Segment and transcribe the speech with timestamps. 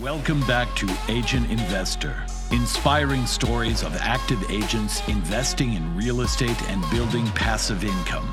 [0.00, 6.82] Welcome back to Agent Investor, inspiring stories of active agents investing in real estate and
[6.90, 8.32] building passive income.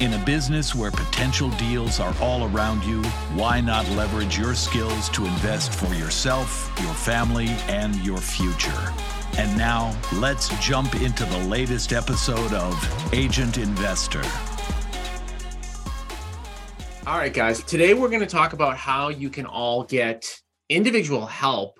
[0.00, 3.02] In a business where potential deals are all around you,
[3.34, 8.94] why not leverage your skills to invest for yourself, your family, and your future?
[9.36, 14.24] And now, let's jump into the latest episode of Agent Investor.
[17.06, 17.62] All right, guys.
[17.64, 21.78] Today we're going to talk about how you can all get individual help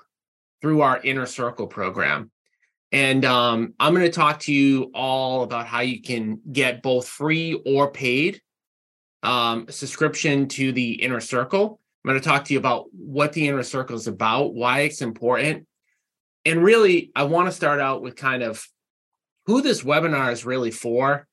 [0.61, 2.31] through our Inner Circle program.
[2.93, 7.09] And um, I'm going to talk to you all about how you can get both
[7.09, 8.41] free or paid
[9.23, 11.81] um, subscription to the Inner Circle.
[12.05, 15.03] I'm going to talk to you about what the Inner Circle is about, why it's
[15.03, 15.67] important.
[16.45, 18.65] And really, I want to start out with kind of
[19.47, 21.27] who this webinar is really for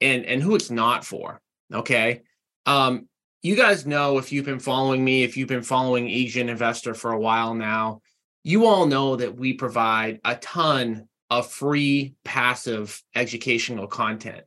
[0.00, 1.40] and, and who it's not for.
[1.72, 2.22] Okay.
[2.66, 3.08] Um,
[3.42, 7.10] you guys know if you've been following me, if you've been following Agent Investor for
[7.10, 8.00] a while now,
[8.44, 14.44] you all know that we provide a ton of free passive educational content.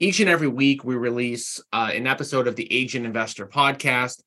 [0.00, 4.20] Each and every week, we release uh, an episode of the Agent Investor podcast.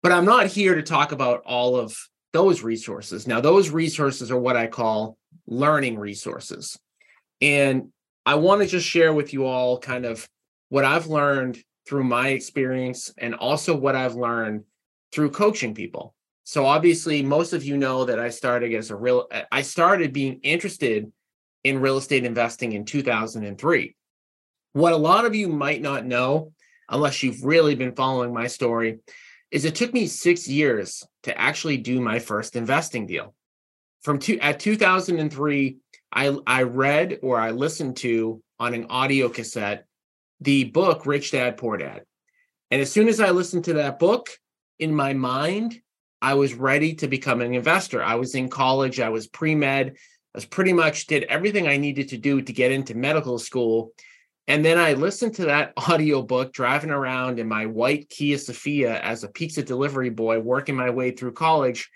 [0.00, 1.96] But I'm not here to talk about all of
[2.32, 3.26] those resources.
[3.26, 6.78] Now, those resources are what I call learning resources.
[7.40, 7.88] And
[8.24, 10.28] I want to just share with you all kind of
[10.68, 14.64] what I've learned through my experience and also what I've learned
[15.12, 16.14] through coaching people.
[16.44, 19.26] So obviously, most of you know that I started as a real.
[19.30, 21.10] Uh, I started being interested
[21.62, 23.96] in real estate investing in 2003.
[24.74, 26.52] What a lot of you might not know,
[26.88, 28.98] unless you've really been following my story,
[29.50, 33.34] is it took me six years to actually do my first investing deal.
[34.02, 35.78] From two, at 2003,
[36.12, 39.86] I I read or I listened to on an audio cassette
[40.44, 42.02] the book Rich Dad Poor Dad,
[42.70, 44.30] and as soon as I listened to that book,
[44.78, 45.80] in my mind,
[46.20, 48.02] I was ready to become an investor.
[48.02, 49.92] I was in college, I was pre med, I
[50.34, 53.92] was pretty much did everything I needed to do to get into medical school.
[54.46, 59.24] And then I listened to that audiobook driving around in my white Kia Sephia as
[59.24, 61.90] a pizza delivery boy, working my way through college.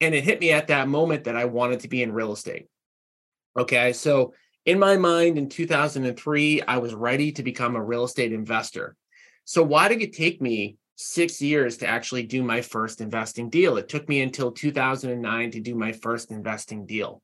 [0.00, 2.66] And it hit me at that moment that I wanted to be in real estate.
[3.56, 3.92] Okay.
[3.92, 4.34] So
[4.66, 8.96] in my mind in 2003, I was ready to become a real estate investor.
[9.44, 13.76] So why did it take me six years to actually do my first investing deal.
[13.76, 17.20] It took me until 2009 to do my first investing deal.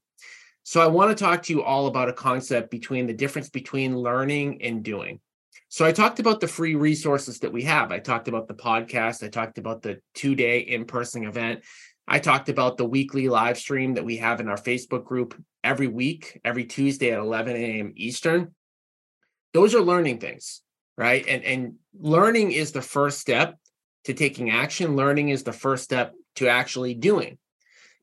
[0.63, 3.97] So I want to talk to you all about a concept between the difference between
[3.97, 5.21] learning and doing.
[5.69, 7.93] So I talked about the free resources that we have.
[7.93, 9.23] I talked about the podcast.
[9.23, 11.63] I talked about the two day in person event.
[12.09, 15.87] I talked about the weekly live stream that we have in our Facebook group every
[15.87, 17.93] week, every Tuesday at 11 a.m.
[17.97, 18.55] Eastern.
[19.53, 20.63] Those are learning things,
[20.97, 21.25] right?
[21.27, 23.59] And, and learning is the first step
[24.05, 24.97] to taking action.
[24.97, 27.39] Learning is the first step to actually doing.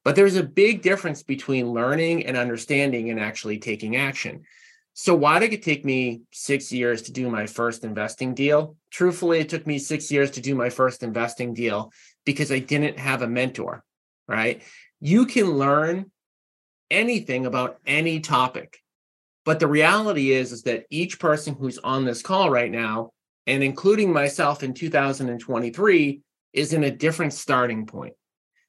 [0.03, 4.43] But there's a big difference between learning and understanding and actually taking action.
[4.93, 8.77] So, why did it take me six years to do my first investing deal?
[8.89, 11.91] Truthfully, it took me six years to do my first investing deal
[12.25, 13.83] because I didn't have a mentor,
[14.27, 14.63] right?
[14.99, 16.09] You can learn
[16.89, 18.79] anything about any topic.
[19.45, 23.11] But the reality is, is that each person who's on this call right now
[23.45, 26.21] and including myself in 2023
[26.53, 28.13] is in a different starting point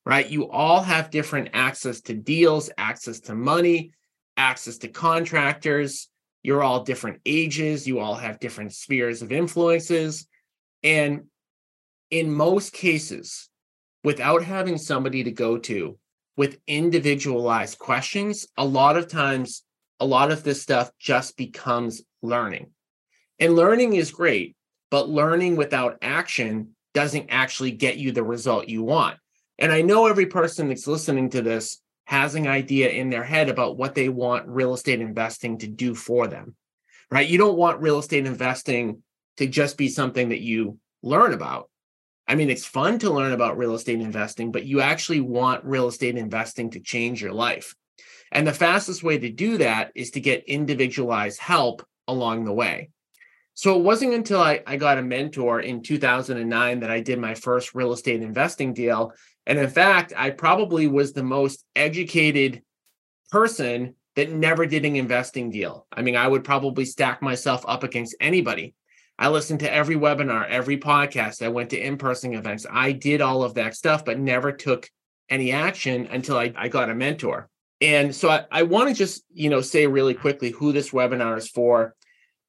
[0.07, 0.31] right?
[0.31, 3.93] You all have different access to deals access to money
[4.39, 6.09] access to contractors.
[6.43, 7.87] You're all different ages.
[7.87, 10.27] You all have different spheres of influences.
[10.83, 11.25] And
[12.11, 13.51] in most cases
[14.05, 15.99] without having somebody to go to
[16.39, 19.63] with individualized questions a lot of times
[20.01, 22.71] a lot of this stuff just becomes learning
[23.39, 24.57] and learning is great
[24.91, 29.17] but learning without action doesn't actually get you the result you want.
[29.59, 33.49] And I know every person that's listening to this has an idea in their head
[33.49, 36.57] about what they want real estate investing to do for them,
[37.11, 37.29] right?
[37.29, 39.03] You don't want real estate investing
[39.37, 41.69] to just be something that you learn about.
[42.29, 45.89] I mean, it's fun to learn about real estate investing, but you actually want real
[45.89, 47.75] estate investing to change your life.
[48.31, 52.91] And the fastest way to do that is to get individualized help along the way.
[53.55, 57.35] So it wasn't until I, I got a mentor in 2009 that I did my
[57.35, 59.13] first real estate investing deal.
[59.47, 62.63] And in fact, I probably was the most educated
[63.33, 65.87] person that never did an investing deal.
[65.93, 68.75] I mean, I would probably stack myself up against anybody.
[69.19, 71.45] I listened to every webinar, every podcast.
[71.45, 72.67] I went to in person events.
[72.71, 74.89] I did all of that stuff, but never took
[75.29, 77.49] any action until I, I got a mentor.
[77.81, 81.37] And so I, I want to just, you know, say really quickly who this webinar
[81.37, 81.95] is for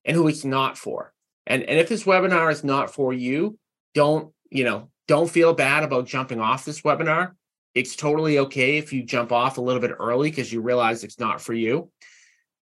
[0.06, 1.14] and who it's not for.
[1.48, 3.58] And, and if this webinar is not for you,
[3.96, 7.32] don't, you know, don't feel bad about jumping off this webinar.
[7.74, 11.20] It's totally okay if you jump off a little bit early because you realize it's
[11.20, 11.92] not for you.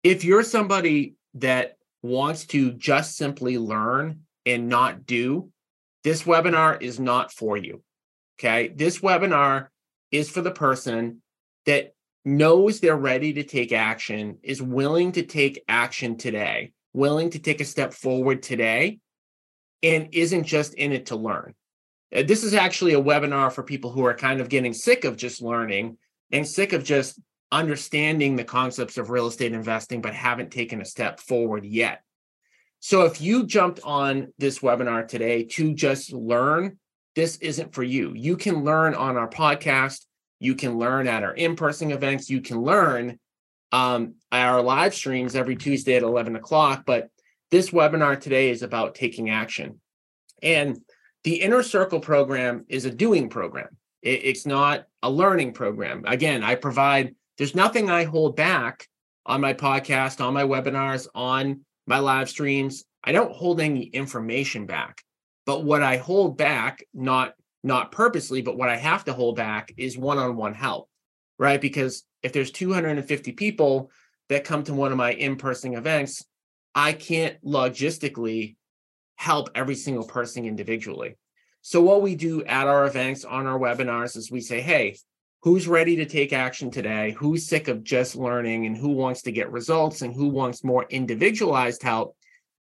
[0.03, 5.51] If you're somebody that wants to just simply learn and not do,
[6.03, 7.83] this webinar is not for you.
[8.39, 8.69] Okay.
[8.69, 9.67] This webinar
[10.11, 11.21] is for the person
[11.65, 11.93] that
[12.25, 17.61] knows they're ready to take action, is willing to take action today, willing to take
[17.61, 18.99] a step forward today,
[19.83, 21.53] and isn't just in it to learn.
[22.15, 25.15] Uh, this is actually a webinar for people who are kind of getting sick of
[25.15, 25.97] just learning
[26.31, 27.19] and sick of just
[27.51, 32.01] understanding the concepts of real estate investing, but haven't taken a step forward yet.
[32.79, 36.77] So if you jumped on this webinar today to just learn,
[37.15, 38.13] this isn't for you.
[38.15, 40.05] You can learn on our podcast.
[40.39, 42.29] You can learn at our in person events.
[42.29, 43.19] You can learn
[43.71, 46.83] um, our live streams every Tuesday at 11 o'clock.
[46.85, 47.09] But
[47.51, 49.81] this webinar today is about taking action.
[50.41, 50.79] And
[51.23, 53.75] the Inner Circle program is a doing program.
[54.01, 56.03] It, it's not a learning program.
[56.07, 58.87] Again, I provide, there's nothing I hold back
[59.25, 62.83] on my podcast, on my webinars, on my live streams.
[63.03, 65.01] I don't hold any information back.
[65.45, 67.33] But what I hold back, not
[67.63, 70.89] not purposely, but what I have to hold back is one-on-one help,
[71.37, 71.59] right?
[71.59, 73.91] Because if there's 250 people
[74.29, 76.23] that come to one of my in-person events,
[76.73, 78.55] I can't logistically
[79.15, 81.17] help every single person individually.
[81.61, 84.95] So what we do at our events on our webinars is we say, hey,
[85.41, 87.15] who's ready to take action today?
[87.17, 90.85] Who's sick of just learning and who wants to get results and who wants more
[90.89, 92.15] individualized help?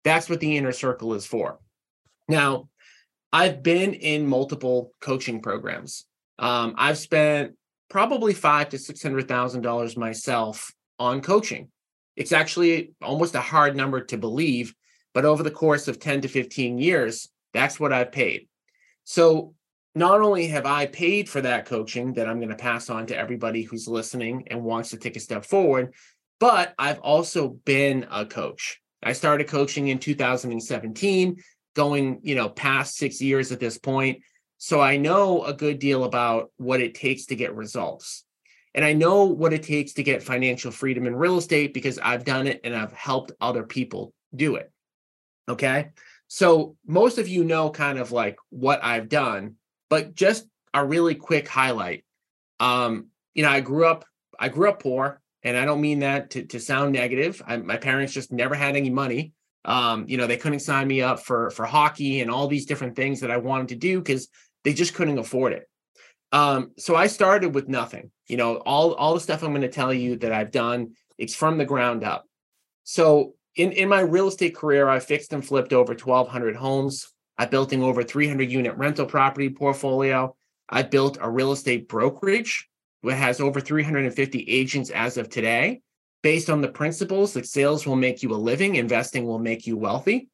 [0.05, 1.59] That's what the inner circle is for.
[2.29, 2.69] Now,
[3.33, 6.07] I've been in multiple coaching programs.
[6.39, 7.55] Um, I've spent
[7.89, 11.69] probably five to six hundred thousand dollars myself on coaching.
[12.17, 14.75] It's actually almost a hard number to believe
[15.13, 18.49] but over the course of 10 to 15 years, that's what I've paid.
[19.05, 19.55] So
[19.95, 23.17] not only have I paid for that coaching that I'm going to pass on to
[23.17, 25.95] everybody who's listening and wants to take a step forward,
[26.39, 28.81] but I've also been a coach.
[29.03, 31.43] I started coaching in 2017,
[31.75, 34.23] going, you know, past 6 years at this point.
[34.59, 38.25] So I know a good deal about what it takes to get results.
[38.75, 42.25] And I know what it takes to get financial freedom in real estate because I've
[42.25, 44.71] done it and I've helped other people do it.
[45.49, 45.89] Okay.
[46.29, 49.57] So most of you know kind of like what I've done,
[49.91, 52.05] but just a really quick highlight.
[52.59, 54.07] Um, you know, I grew up,
[54.39, 57.43] I grew up poor, and I don't mean that to, to sound negative.
[57.47, 59.33] I, my parents just never had any money.
[59.65, 62.97] Um, you know, they couldn't sign me up for for hockey and all these different
[62.97, 64.29] things that I wanted to do because
[64.65, 65.69] they just couldn't afford it.
[66.33, 68.11] Um, so I started with nothing.
[68.29, 71.35] You know, all all the stuff I'm going to tell you that I've done, it's
[71.35, 72.25] from the ground up.
[72.85, 77.13] So in, in my real estate career, I fixed and flipped over 1,200 homes.
[77.41, 80.37] I built an over 300 unit rental property portfolio.
[80.69, 82.69] I built a real estate brokerage
[83.03, 85.81] that has over 350 agents as of today,
[86.23, 89.79] based on the principles that sales will make you a living, investing will make you
[89.79, 90.29] wealthy.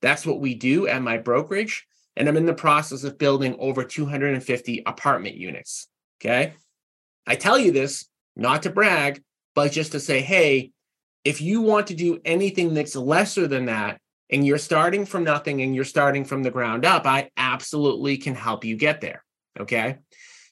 [0.00, 1.88] That's what we do at my brokerage.
[2.14, 5.88] And I'm in the process of building over 250 apartment units.
[6.20, 6.52] Okay.
[7.26, 9.24] I tell you this not to brag,
[9.56, 10.70] but just to say, hey,
[11.24, 14.00] if you want to do anything that's lesser than that,
[14.30, 18.34] and you're starting from nothing and you're starting from the ground up, I absolutely can
[18.34, 19.24] help you get there.
[19.58, 19.98] Okay.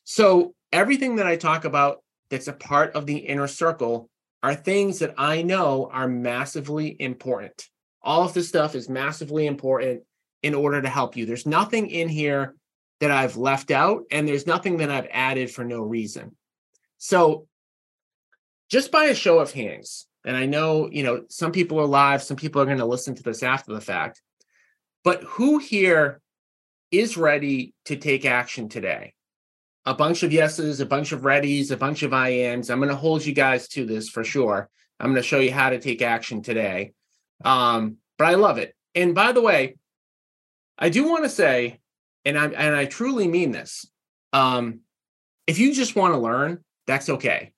[0.04, 4.08] So, everything that I talk about that's a part of the inner circle
[4.42, 7.68] are things that I know are massively important.
[8.02, 10.02] All of this stuff is massively important
[10.42, 11.26] in order to help you.
[11.26, 12.56] There's nothing in here
[13.00, 16.36] that I've left out, and there's nothing that I've added for no reason.
[16.98, 17.46] So,
[18.70, 22.22] just by a show of hands, and I know, you know, some people are live,
[22.22, 24.22] some people are going to listen to this after the fact.
[25.04, 26.20] But who here
[26.90, 29.14] is ready to take action today?
[29.84, 32.70] A bunch of yeses, a bunch of readies, a bunch of I ams.
[32.70, 34.68] I'm going to hold you guys to this for sure.
[35.00, 36.92] I'm going to show you how to take action today.
[37.44, 38.76] Um, but I love it.
[38.94, 39.76] And by the way,
[40.78, 41.80] I do want to say,
[42.24, 43.86] and I and I truly mean this.
[44.32, 44.80] Um,
[45.46, 47.52] if you just want to learn, that's okay.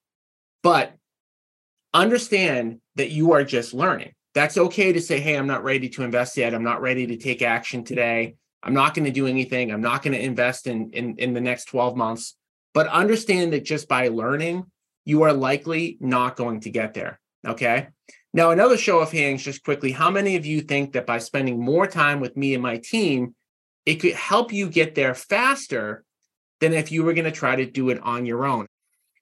[0.62, 0.94] But
[1.94, 4.12] understand that you are just learning.
[4.34, 6.54] That's okay to say, hey, I'm not ready to invest yet.
[6.54, 8.34] I'm not ready to take action today.
[8.64, 9.70] I'm not going to do anything.
[9.70, 12.36] I'm not going to invest in, in in the next 12 months.
[12.72, 14.64] but understand that just by learning,
[15.04, 17.20] you are likely not going to get there.
[17.46, 17.88] Okay.
[18.32, 21.64] Now, another show of hands, just quickly, how many of you think that by spending
[21.64, 23.36] more time with me and my team,
[23.86, 26.02] it could help you get there faster
[26.60, 28.66] than if you were going to try to do it on your own?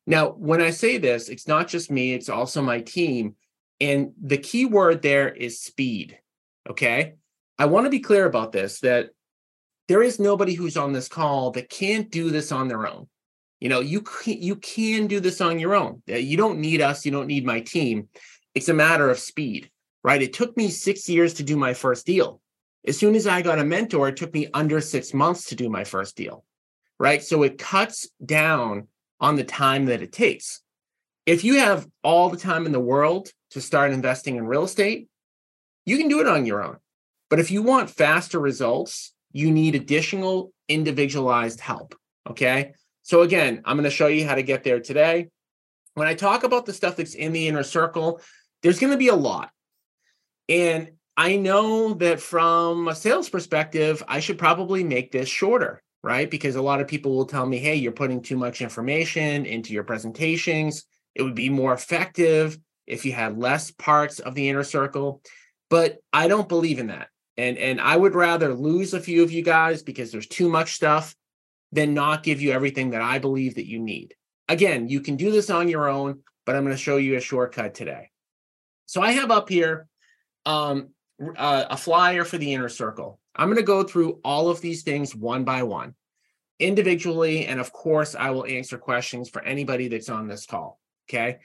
[0.07, 3.37] Now, when I say this, it's not just me, it's also my team.
[3.81, 6.19] And the key word there is speed.
[6.69, 7.15] Okay.
[7.59, 9.11] I want to be clear about this that
[9.89, 13.09] there is nobody who's on this call that can't do this on their own.
[13.61, 16.03] You know, you can, you can do this on your own.
[16.07, 17.05] You don't need us.
[17.05, 18.09] You don't need my team.
[18.55, 19.71] It's a matter of speed,
[20.03, 20.23] right?
[20.23, 22.41] It took me six years to do my first deal.
[22.87, 25.69] As soon as I got a mentor, it took me under six months to do
[25.69, 26.45] my first deal,
[26.99, 27.23] right?
[27.23, 28.89] So it cuts down
[29.23, 30.61] on the time that it takes.
[31.25, 35.09] If you have all the time in the world to start investing in real estate,
[35.87, 36.77] you can do it on your own.
[37.31, 41.95] But if you want faster results, you need additional individualized help.
[42.29, 42.73] Okay.
[43.03, 45.29] So again, I'm going to show you how to get there today.
[45.95, 48.21] When I talk about the stuff that's in the inner circle,
[48.63, 49.51] there's going to be a lot.
[50.49, 56.31] And I know that from a sales perspective, I should probably make this shorter, right?
[56.31, 59.73] Because a lot of people will tell me, hey, you're putting too much information into
[59.73, 60.85] your presentations.
[61.15, 65.23] It would be more effective if you had less parts of the inner circle.
[65.71, 67.09] But I don't believe in that.
[67.37, 70.75] And, and I would rather lose a few of you guys because there's too much
[70.75, 71.15] stuff
[71.71, 74.15] than not give you everything that I believe that you need.
[74.49, 77.21] Again, you can do this on your own, but I'm going to show you a
[77.21, 78.11] shortcut today.
[78.87, 79.87] So I have up here
[80.45, 80.91] um,
[81.37, 83.19] uh, a flyer for the inner circle.
[83.35, 85.95] I'm going to go through all of these things one by one,
[86.59, 87.47] individually.
[87.47, 90.79] And of course, I will answer questions for anybody that's on this call.
[91.09, 91.39] Okay.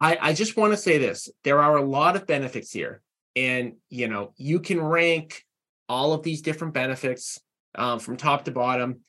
[0.00, 3.02] I, I just want to say this there are a lot of benefits here.
[3.36, 5.44] And, you know, you can rank
[5.88, 7.40] all of these different benefits
[7.74, 9.00] um, from top to bottom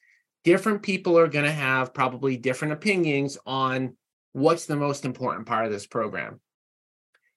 [0.44, 3.96] different people are going to have probably different opinions on
[4.34, 6.40] what's the most important part of this program.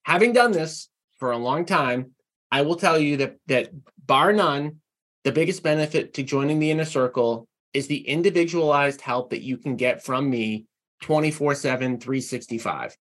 [0.04, 2.12] Having done this for a long time,
[2.54, 3.70] I will tell you that that
[4.06, 4.76] bar none,
[5.24, 9.74] the biggest benefit to joining the inner circle is the individualized help that you can
[9.74, 10.66] get from me
[11.02, 12.96] 24/7 365.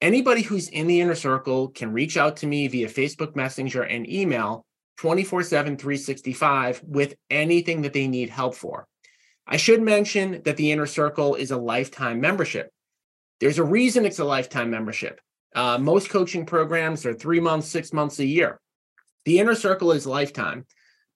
[0.00, 4.08] Anybody who's in the inner circle can reach out to me via Facebook Messenger and
[4.08, 4.64] email
[4.96, 8.86] 24/7 365 with anything that they need help for.
[9.46, 12.70] I should mention that the Inner Circle is a lifetime membership.
[13.40, 15.20] There's a reason it's a lifetime membership.
[15.54, 18.58] Uh, most coaching programs are three months, six months, a year.
[19.24, 20.66] The Inner Circle is lifetime.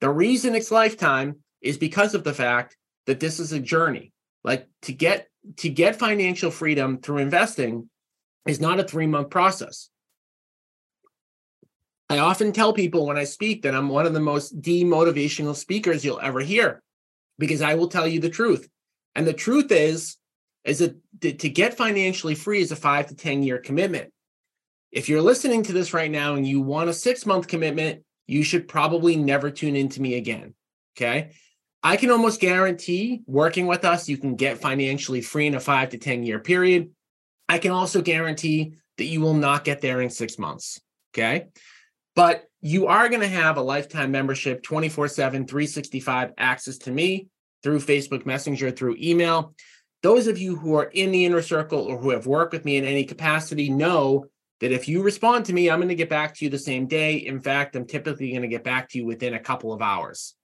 [0.00, 4.12] The reason it's lifetime is because of the fact that this is a journey.
[4.42, 7.88] Like to get to get financial freedom through investing
[8.46, 9.88] is not a three month process.
[12.10, 16.04] I often tell people when I speak that I'm one of the most demotivational speakers
[16.04, 16.82] you'll ever hear
[17.38, 18.68] because I will tell you the truth.
[19.14, 20.16] And the truth is,
[20.64, 24.12] is that to get financially free is a five to 10 year commitment.
[24.94, 28.44] If you're listening to this right now and you want a six month commitment, you
[28.44, 30.54] should probably never tune into me again.
[30.96, 31.32] Okay.
[31.82, 35.90] I can almost guarantee working with us, you can get financially free in a five
[35.90, 36.90] to 10 year period.
[37.48, 40.80] I can also guarantee that you will not get there in six months.
[41.12, 41.48] Okay.
[42.14, 47.26] But you are going to have a lifetime membership 24 7, 365 access to me
[47.64, 49.56] through Facebook Messenger, through email.
[50.04, 52.76] Those of you who are in the inner circle or who have worked with me
[52.76, 54.26] in any capacity know
[54.64, 56.86] that if you respond to me, I'm going to get back to you the same
[56.86, 57.16] day.
[57.16, 60.34] In fact, I'm typically going to get back to you within a couple of hours.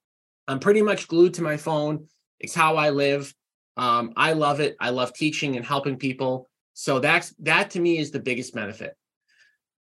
[0.47, 2.05] I'm pretty much glued to my phone.
[2.39, 3.33] It's how I live.
[3.77, 4.75] Um, I love it.
[4.79, 6.47] I love teaching and helping people.
[6.75, 8.95] So that's that to me is the biggest benefit.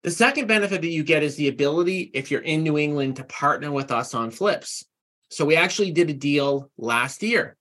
[0.04, 3.24] The second benefit that you get is the ability, if you're in New England, to
[3.24, 4.84] partner with us on flips.
[5.30, 7.56] So we actually did a deal last year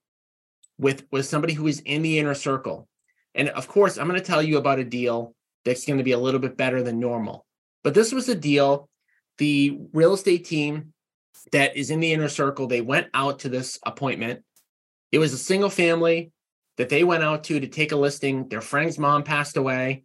[0.77, 2.87] with, with somebody who is in the inner circle.
[3.33, 5.33] And of course, I'm going to tell you about a deal
[5.67, 7.45] that's going to be a little bit better than normal.
[7.83, 8.89] But this was a deal.
[9.37, 10.93] The real estate team
[11.51, 14.43] that is in the inner circle, they went out to this appointment.
[15.11, 16.31] It was a single family
[16.77, 18.47] that they went out to to take a listing.
[18.47, 20.03] Their friend's mom passed away.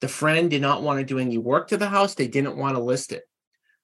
[0.00, 2.14] The friend did not want to do any work to the house.
[2.14, 3.22] They didn't want to list it.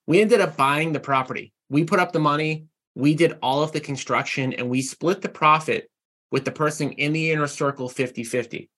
[0.08, 1.52] We ended up buying the property.
[1.70, 2.66] We put up the money.
[2.96, 5.88] We did all of the construction and we split the profit
[6.32, 8.68] with the person in the inner circle 50 50.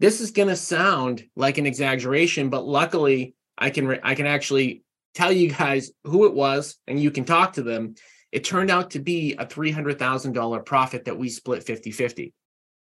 [0.00, 4.84] This is going to sound like an exaggeration, but luckily I can I can actually
[5.14, 7.94] tell you guys who it was and you can talk to them.
[8.30, 12.34] It turned out to be a $300,000 profit that we split 50 50.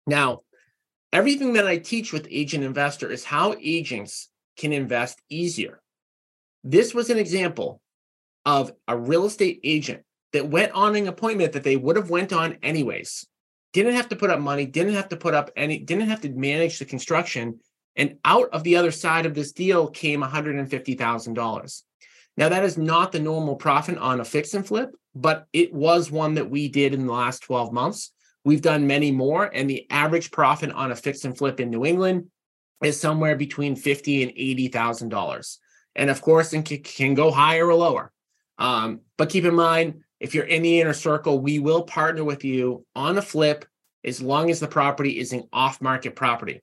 [0.05, 0.39] Now,
[1.13, 5.79] Everything that I teach with Agent Investor is how agents can invest easier.
[6.63, 7.81] This was an example
[8.47, 12.33] of a real estate agent that went on an appointment that they would have went
[12.33, 13.27] on anyways.
[13.73, 16.29] Didn't have to put up money, didn't have to put up any, didn't have to
[16.29, 17.59] manage the construction.
[17.95, 21.81] And out of the other side of this deal came $150,000.
[22.35, 26.09] Now, that is not the normal profit on a fix and flip, but it was
[26.09, 28.11] one that we did in the last 12 months.
[28.45, 31.85] We've done many more, and the average profit on a fix and flip in New
[31.85, 32.29] England
[32.83, 35.59] is somewhere between fifty and eighty thousand dollars,
[35.95, 38.11] and of course, it can go higher or lower.
[38.57, 42.45] Um, but keep in mind, if you're in the inner circle, we will partner with
[42.45, 43.65] you on a flip
[44.05, 46.61] as long as the property is an off-market property.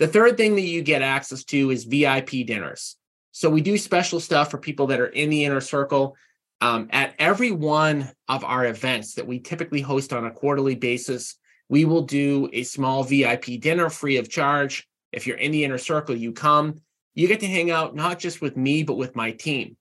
[0.00, 2.96] The third thing that you get access to is VIP dinners.
[3.30, 6.16] So we do special stuff for people that are in the inner circle.
[6.60, 11.36] Um, at every one of our events that we typically host on a quarterly basis,
[11.68, 14.88] we will do a small VIP dinner free of charge.
[15.12, 16.80] If you're in the inner circle, you come.
[17.14, 19.76] You get to hang out not just with me, but with my team.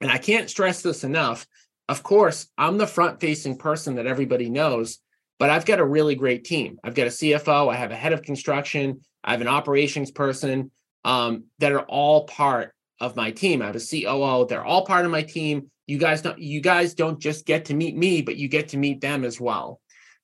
[0.00, 1.44] And I can't stress this enough.
[1.88, 4.98] Of course, I'm the front facing person that everybody knows,
[5.38, 6.78] but I've got a really great team.
[6.84, 10.70] I've got a CFO, I have a head of construction, I have an operations person
[11.04, 13.60] um, that are all part of my team.
[13.60, 14.46] I have a COO.
[14.46, 15.70] They're all part of my team.
[15.86, 18.76] You guys don't you guys don't just get to meet me, but you get to
[18.76, 19.80] meet them as well.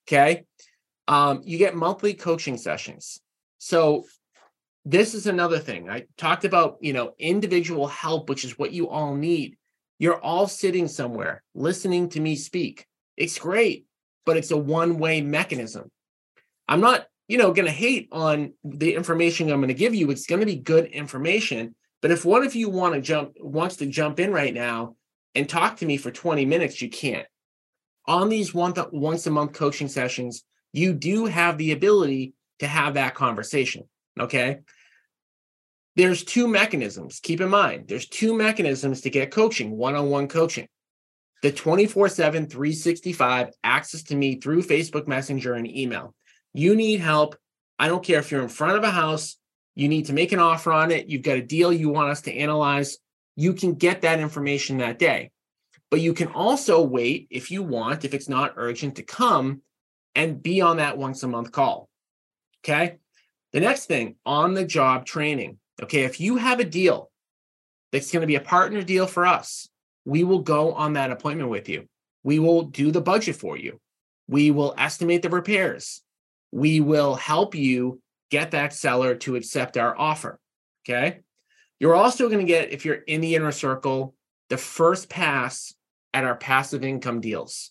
[0.06, 0.44] Okay.
[1.08, 3.20] Um, you get monthly coaching sessions.
[3.58, 4.04] So
[4.84, 5.90] this is another thing.
[5.90, 9.56] I talked about, you know, individual help, which is what you all need.
[9.98, 12.86] You're all sitting somewhere listening to me speak.
[13.16, 13.86] It's great,
[14.24, 15.90] but it's a one-way mechanism.
[16.68, 20.10] I'm not, you know, going to hate on the information I'm going to give you.
[20.10, 23.76] It's going to be good information, but if one of you want to jump wants
[23.76, 24.94] to jump in right now
[25.34, 27.26] and talk to me for 20 minutes, you can't.
[28.06, 32.66] On these one th- once a month coaching sessions, you do have the ability to
[32.66, 33.84] have that conversation.
[34.18, 34.58] Okay.
[35.98, 37.18] There's two mechanisms.
[37.20, 40.68] Keep in mind, there's two mechanisms to get coaching, one on one coaching.
[41.42, 46.14] The 24 7, 365 access to me through Facebook Messenger and email.
[46.54, 47.34] You need help.
[47.80, 49.38] I don't care if you're in front of a house,
[49.74, 52.20] you need to make an offer on it, you've got a deal you want us
[52.22, 52.98] to analyze,
[53.34, 55.32] you can get that information that day.
[55.90, 59.62] But you can also wait if you want, if it's not urgent, to come
[60.14, 61.88] and be on that once a month call.
[62.64, 62.98] Okay.
[63.52, 65.58] The next thing on the job training.
[65.82, 66.04] Okay.
[66.04, 67.10] If you have a deal
[67.92, 69.68] that's going to be a partner deal for us,
[70.04, 71.86] we will go on that appointment with you.
[72.22, 73.80] We will do the budget for you.
[74.26, 76.02] We will estimate the repairs.
[76.52, 80.38] We will help you get that seller to accept our offer.
[80.84, 81.20] Okay.
[81.78, 84.14] You're also going to get, if you're in the inner circle,
[84.48, 85.74] the first pass
[86.14, 87.70] at our passive income deals,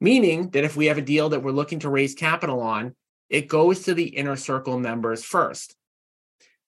[0.00, 2.94] meaning that if we have a deal that we're looking to raise capital on,
[3.30, 5.75] it goes to the inner circle members first.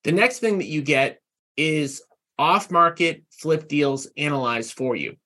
[0.04, 1.20] The next thing that you get
[1.56, 2.02] is
[2.38, 5.16] off market flip deals analyzed for you.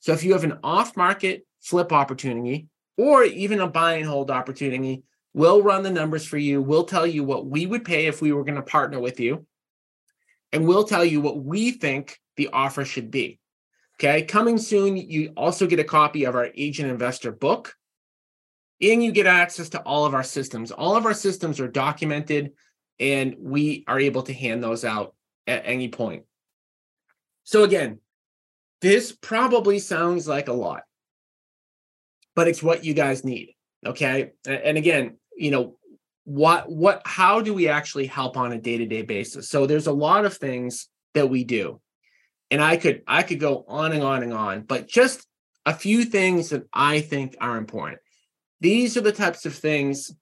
[0.00, 4.30] So if you have an off market flip opportunity or even a buy and hold
[4.30, 5.02] opportunity,
[5.34, 6.60] We'll run the numbers for you.
[6.60, 9.46] We'll tell you what we would pay if we were going to partner with you.
[10.52, 13.38] And we'll tell you what we think the offer should be.
[13.98, 14.22] Okay.
[14.22, 17.74] Coming soon, you also get a copy of our agent investor book
[18.80, 20.70] and you get access to all of our systems.
[20.70, 22.52] All of our systems are documented
[23.00, 25.14] and we are able to hand those out
[25.46, 26.24] at any point.
[27.44, 27.98] So, again,
[28.80, 30.82] this probably sounds like a lot,
[32.34, 33.54] but it's what you guys need.
[33.84, 34.32] Okay.
[34.46, 35.76] And again, you know
[36.24, 40.24] what what how do we actually help on a day-to-day basis so there's a lot
[40.24, 41.80] of things that we do
[42.50, 45.26] and i could i could go on and on and on but just
[45.66, 47.98] a few things that i think are important
[48.60, 50.12] these are the types of things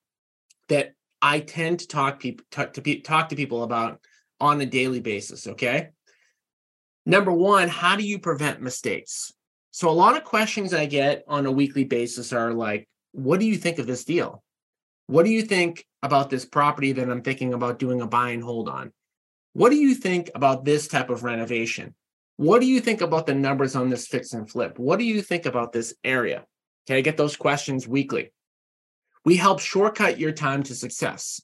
[0.69, 4.01] that i tend to talk people talk to, talk to people about
[4.41, 5.89] on a daily basis okay
[7.07, 9.33] number one how do you prevent mistakes
[9.71, 13.47] so a lot of questions i get on a weekly basis are like what do
[13.47, 14.43] you think of this deal
[15.11, 18.45] what do you think about this property that I'm thinking about doing a buy and
[18.45, 18.93] hold on?
[19.55, 21.97] What do you think about this type of renovation?
[22.37, 24.79] What do you think about the numbers on this fix and flip?
[24.79, 26.45] What do you think about this area?
[26.87, 28.31] Okay, I get those questions weekly.
[29.25, 31.41] We help shortcut your time to success.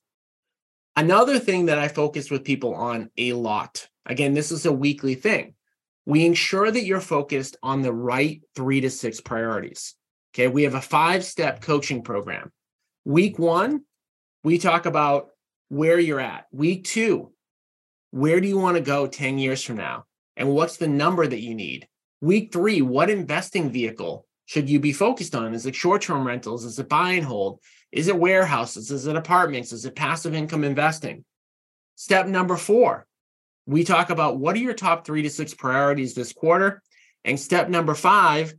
[0.96, 5.14] Another thing that I focus with people on a lot, again, this is a weekly
[5.14, 5.54] thing.
[6.06, 9.94] We ensure that you're focused on the right three to six priorities.
[10.34, 12.50] Okay, we have a five step coaching program.
[13.04, 13.82] Week one,
[14.42, 15.28] we talk about
[15.68, 16.46] where you're at.
[16.52, 17.32] Week two,
[18.10, 20.04] where do you want to go 10 years from now?
[20.36, 21.88] And what's the number that you need?
[22.20, 25.54] Week three, what investing vehicle should you be focused on?
[25.54, 26.64] Is it short term rentals?
[26.64, 27.60] Is it buy and hold?
[27.92, 28.90] Is it warehouses?
[28.90, 29.72] Is it apartments?
[29.72, 31.24] Is it passive income investing?
[31.96, 33.06] Step number four,
[33.66, 36.82] we talk about what are your top three to six priorities this quarter.
[37.24, 38.54] And step number five,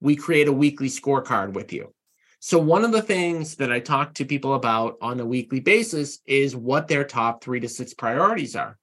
[0.00, 1.92] we create a weekly scorecard with you.
[2.38, 6.20] So, one of the things that I talk to people about on a weekly basis
[6.26, 8.78] is what their top three to six priorities are.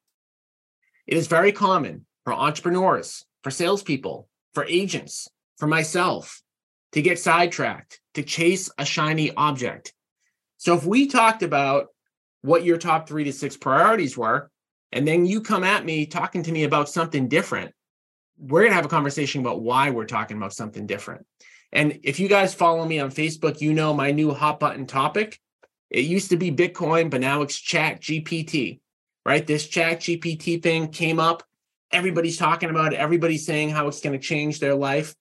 [1.08, 5.30] It is very common for entrepreneurs, for salespeople, for agents,
[5.62, 6.42] for myself
[6.92, 9.94] to get sidetracked, to chase a shiny object.
[10.58, 11.90] So, if we talked about
[12.42, 14.50] what your top three to six priorities were,
[14.92, 17.76] and then you come at me talking to me about something different,
[18.40, 21.28] we're going to have a conversation about why we're talking about something different.
[21.72, 25.40] And if you guys follow me on Facebook, you know my new hot button topic.
[25.92, 28.80] It used to be Bitcoin, but now it's Chat GPT,
[29.28, 29.46] right?
[29.46, 31.44] This Chat GPT thing came up.
[31.92, 33.00] Everybody's talking about it.
[33.00, 35.14] Everybody's saying how it's going to change their life.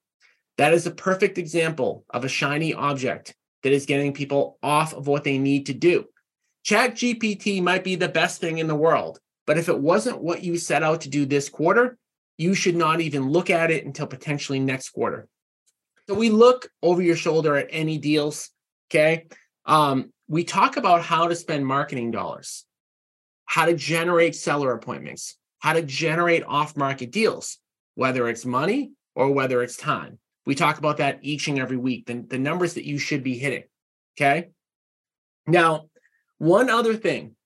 [0.61, 5.07] That is a perfect example of a shiny object that is getting people off of
[5.07, 6.05] what they need to do.
[6.65, 10.45] Chat GPT might be the best thing in the world, but if it wasn't what
[10.45, 11.97] you set out to do this quarter,
[12.37, 15.29] you should not even look at it until potentially next quarter.
[16.07, 18.51] So we look over your shoulder at any deals.
[18.91, 19.29] Okay.
[19.65, 22.67] Um, we talk about how to spend marketing dollars,
[23.47, 27.57] how to generate seller appointments, how to generate off market deals,
[27.95, 30.19] whether it's money or whether it's time.
[30.47, 33.39] We talk about that each and every week, the, the numbers that you should be
[33.39, 33.65] hitting.
[34.19, 34.49] Okay.
[35.47, 35.87] Now,
[36.39, 37.37] one other thing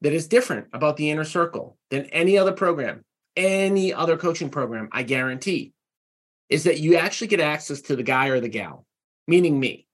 [0.00, 3.04] that is different about the inner circle than any other program,
[3.36, 5.72] any other coaching program, I guarantee,
[6.48, 8.86] is that you actually get access to the guy or the gal,
[9.28, 9.86] meaning me.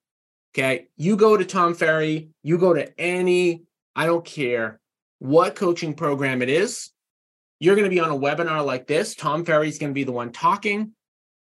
[0.54, 0.86] Okay.
[0.96, 4.80] You go to Tom Ferry, you go to any, I don't care
[5.18, 6.90] what coaching program it is.
[7.58, 9.14] You're going to be on a webinar like this.
[9.14, 10.92] Tom Ferry's going to be the one talking,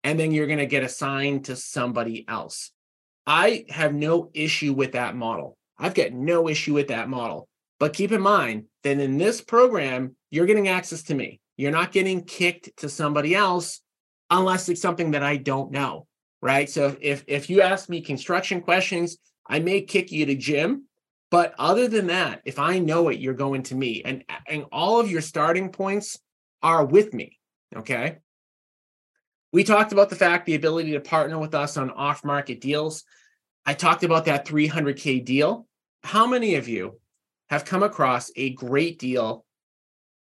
[0.05, 2.69] and then you're going to get assigned to somebody else.
[3.25, 5.57] I have no issue with that model.
[5.79, 7.49] I've got no issue with that model.
[7.79, 11.41] But keep in mind that in this program, you're getting access to me.
[11.57, 13.81] You're not getting kicked to somebody else
[14.29, 16.05] unless it's something that I don't know,
[16.39, 16.69] right?
[16.69, 20.85] So if if you ask me construction questions, I may kick you to Jim,
[21.31, 24.99] but other than that, if I know it, you're going to me, and and all
[24.99, 26.19] of your starting points
[26.61, 27.39] are with me.
[27.75, 28.17] Okay.
[29.55, 33.05] We talked about the fact the ability to partner with us on off market deals.
[33.65, 35.65] I talked about that 300K deal.
[36.03, 36.99] How many of you
[37.47, 39.45] have come across a great deal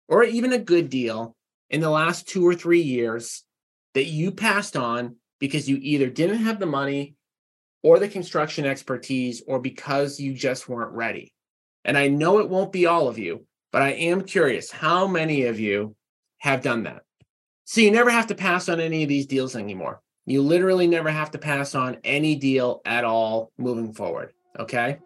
[0.06, 1.34] or even a good deal
[1.70, 3.42] in the last two or three years
[3.94, 7.14] that you passed on because you either didn't have the money
[7.82, 11.32] or the construction expertise or because you just weren't ready.
[11.86, 15.44] And I know it won't be all of you, but I am curious how many
[15.44, 15.96] of you
[16.36, 17.04] have done that?
[17.72, 20.02] So you never have to pass on any of these deals anymore.
[20.26, 24.34] You literally never have to pass on any deal at all moving forward.
[24.58, 24.98] Okay.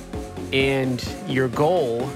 [0.53, 2.07] and your goal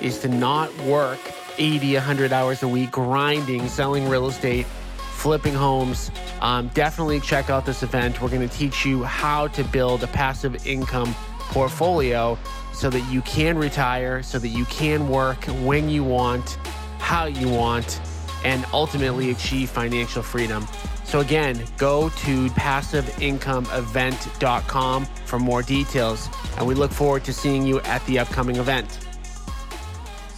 [0.00, 1.18] is to not work
[1.58, 4.66] 80, 100 hours a week grinding, selling real estate,
[5.12, 8.22] flipping homes, um, definitely check out this event.
[8.22, 12.38] We're going to teach you how to build a passive income portfolio
[12.72, 16.58] so that you can retire, so that you can work when you want,
[16.98, 18.00] how you want
[18.44, 20.68] and ultimately achieve financial freedom.
[21.04, 27.80] So, again, go to passiveincomeevent.com for more details, and we look forward to seeing you
[27.80, 29.07] at the upcoming event.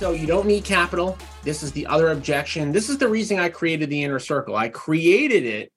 [0.01, 1.19] So, you don't need capital.
[1.43, 2.73] This is the other objection.
[2.73, 4.57] This is the reason I created the inner circle.
[4.57, 5.71] I created it.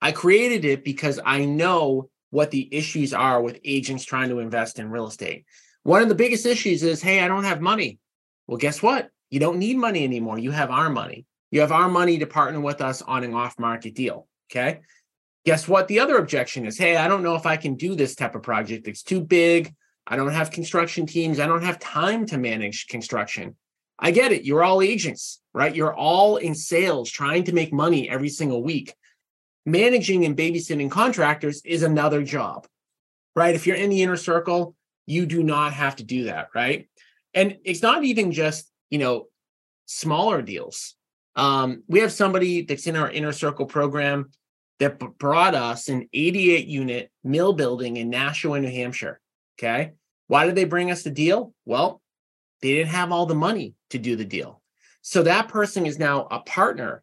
[0.00, 4.78] I created it because I know what the issues are with agents trying to invest
[4.78, 5.44] in real estate.
[5.82, 7.98] One of the biggest issues is hey, I don't have money.
[8.46, 9.10] Well, guess what?
[9.28, 10.38] You don't need money anymore.
[10.38, 11.26] You have our money.
[11.50, 14.28] You have our money to partner with us on an off market deal.
[14.50, 14.80] Okay.
[15.44, 15.88] Guess what?
[15.88, 18.42] The other objection is hey, I don't know if I can do this type of
[18.42, 18.88] project.
[18.88, 19.74] It's too big.
[20.06, 21.38] I don't have construction teams.
[21.38, 23.56] I don't have time to manage construction.
[23.98, 24.44] I get it.
[24.44, 25.74] You're all agents, right?
[25.74, 28.94] You're all in sales trying to make money every single week.
[29.64, 32.66] Managing and babysitting contractors is another job,
[33.36, 33.54] right?
[33.54, 34.74] If you're in the inner circle,
[35.06, 36.88] you do not have to do that, right?
[37.32, 39.28] And it's not even just, you know,
[39.86, 40.96] smaller deals.
[41.36, 44.30] Um, we have somebody that's in our inner circle program
[44.80, 49.20] that b- brought us an 88 unit mill building in Nashua, New Hampshire.
[49.62, 49.92] Okay.
[50.26, 51.54] Why did they bring us the deal?
[51.64, 52.00] Well,
[52.62, 54.60] they didn't have all the money to do the deal.
[55.02, 57.02] So that person is now a partner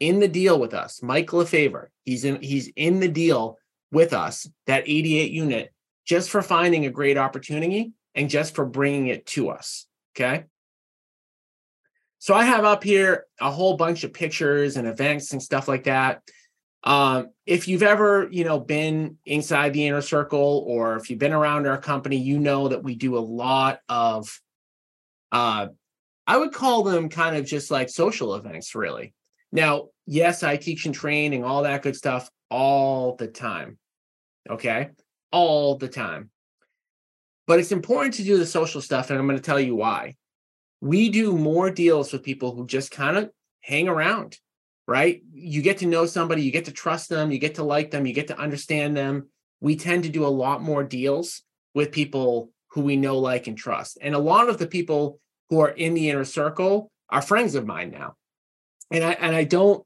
[0.00, 1.02] in the deal with us.
[1.02, 3.58] Mike LeFavor, he's in he's in the deal
[3.90, 5.72] with us, that 88 unit,
[6.06, 9.86] just for finding a great opportunity and just for bringing it to us.
[10.14, 10.44] Okay.
[12.18, 15.84] So I have up here a whole bunch of pictures and events and stuff like
[15.84, 16.22] that.
[16.84, 21.32] Um, if you've ever, you know, been inside the inner circle or if you've been
[21.32, 24.40] around our company, you know that we do a lot of
[25.32, 25.68] uh
[26.28, 29.14] I would call them kind of just like social events, really.
[29.50, 33.78] Now, yes, I teach and train and all that good stuff all the time.
[34.48, 34.90] Okay.
[35.32, 36.30] All the time.
[37.46, 39.08] But it's important to do the social stuff.
[39.08, 40.16] And I'm going to tell you why.
[40.82, 43.30] We do more deals with people who just kind of
[43.62, 44.36] hang around,
[44.88, 45.22] right?
[45.34, 48.06] You get to know somebody, you get to trust them, you get to like them,
[48.06, 49.28] you get to understand them.
[49.60, 51.42] We tend to do a lot more deals
[51.74, 53.98] with people who we know, like, and trust.
[54.00, 55.20] And a lot of the people
[55.50, 58.14] who are in the inner circle are friends of mine now.
[58.90, 59.84] And I and I don't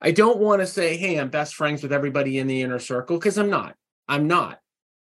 [0.00, 3.18] I don't want to say, hey, I'm best friends with everybody in the inner circle,
[3.18, 3.74] because I'm not.
[4.08, 4.58] I'm not.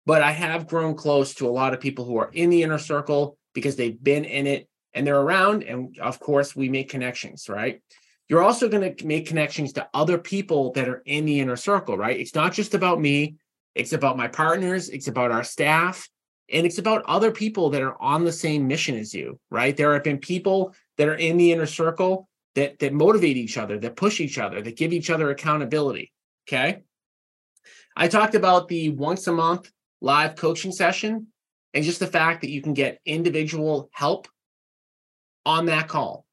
[0.06, 2.78] But I have grown close to a lot of people who are in the inner
[2.78, 5.62] circle because they've been in it and they're around.
[5.64, 7.82] And of course, we make connections, right?
[8.28, 11.96] You're also going to make connections to other people that are in the inner circle,
[11.96, 12.18] right?
[12.18, 13.36] It's not just about me,
[13.74, 16.08] it's about my partners, it's about our staff,
[16.52, 19.76] and it's about other people that are on the same mission as you, right?
[19.76, 23.78] There have been people that are in the inner circle that that motivate each other,
[23.78, 26.12] that push each other, that give each other accountability.
[26.48, 26.82] Okay.
[27.96, 31.28] I talked about the once a month live coaching session
[31.74, 34.28] and just the fact that you can get individual help
[35.44, 36.25] on that call.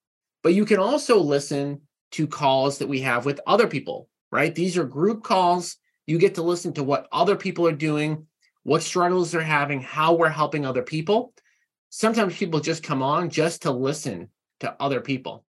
[0.44, 4.54] But you can also listen to calls that we have with other people, right?
[4.54, 5.78] These are group calls.
[6.06, 8.28] You get to listen to what other people are doing,
[8.64, 11.34] what struggles they're having, how we're helping other people.
[11.90, 14.30] Sometimes people just come on just to listen
[14.60, 15.46] to other people.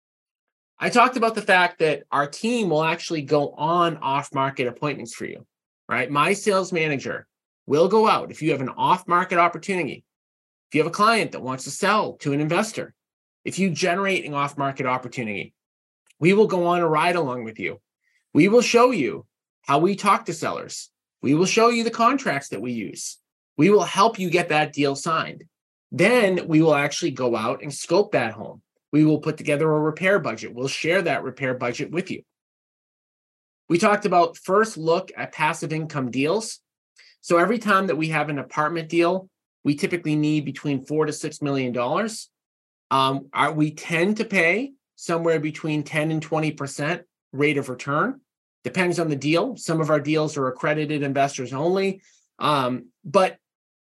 [0.78, 5.14] I talked about the fact that our team will actually go on off market appointments
[5.14, 5.46] for you,
[5.88, 6.10] right?
[6.10, 7.26] My sales manager
[7.66, 10.04] will go out if you have an off market opportunity.
[10.68, 12.94] If you have a client that wants to sell to an investor,
[13.44, 15.54] if you generate an off market opportunity,
[16.18, 17.80] we will go on a ride along with you.
[18.32, 19.26] We will show you
[19.62, 20.90] how we talk to sellers.
[21.22, 23.18] We will show you the contracts that we use.
[23.56, 25.44] We will help you get that deal signed.
[25.90, 29.80] Then we will actually go out and scope that home we will put together a
[29.80, 30.54] repair budget.
[30.54, 32.22] We'll share that repair budget with you.
[33.68, 36.60] We talked about first look at passive income deals.
[37.22, 39.30] So every time that we have an apartment deal,
[39.64, 42.28] we typically need between four to six million dollars.
[42.92, 47.02] Um, are, we tend to pay somewhere between 10 and 20 percent
[47.32, 48.20] rate of return.
[48.64, 49.56] Depends on the deal.
[49.56, 52.02] Some of our deals are accredited investors only,
[52.38, 53.38] um, but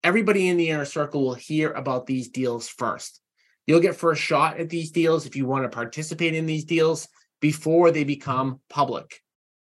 [0.06, 3.20] everybody in the inner circle will hear about these deals first.
[3.68, 7.10] You'll get first shot at these deals if you want to participate in these deals
[7.42, 9.22] before they become public.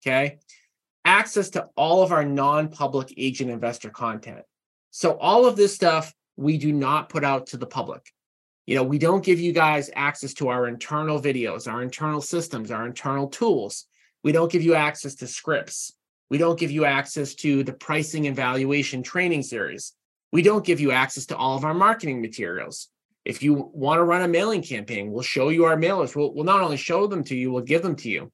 [0.01, 0.39] Okay.
[1.05, 4.41] Access to all of our non public agent investor content.
[4.89, 8.01] So, all of this stuff we do not put out to the public.
[8.69, 12.69] You know, we don't give you guys access to our internal videos, our internal systems,
[12.69, 13.87] our internal tools.
[14.23, 15.91] We don't give you access to scripts.
[16.29, 19.93] We don't give you access to the pricing and valuation training series.
[20.31, 22.89] We don't give you access to all of our marketing materials.
[23.25, 26.15] If you want to run a mailing campaign, we'll show you our mailers.
[26.15, 28.31] We'll, we'll not only show them to you, we'll give them to you.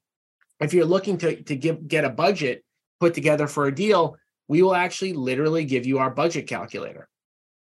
[0.60, 2.62] If you're looking to, to give, get a budget
[3.00, 4.18] put together for a deal,
[4.48, 7.08] we will actually literally give you our budget calculator.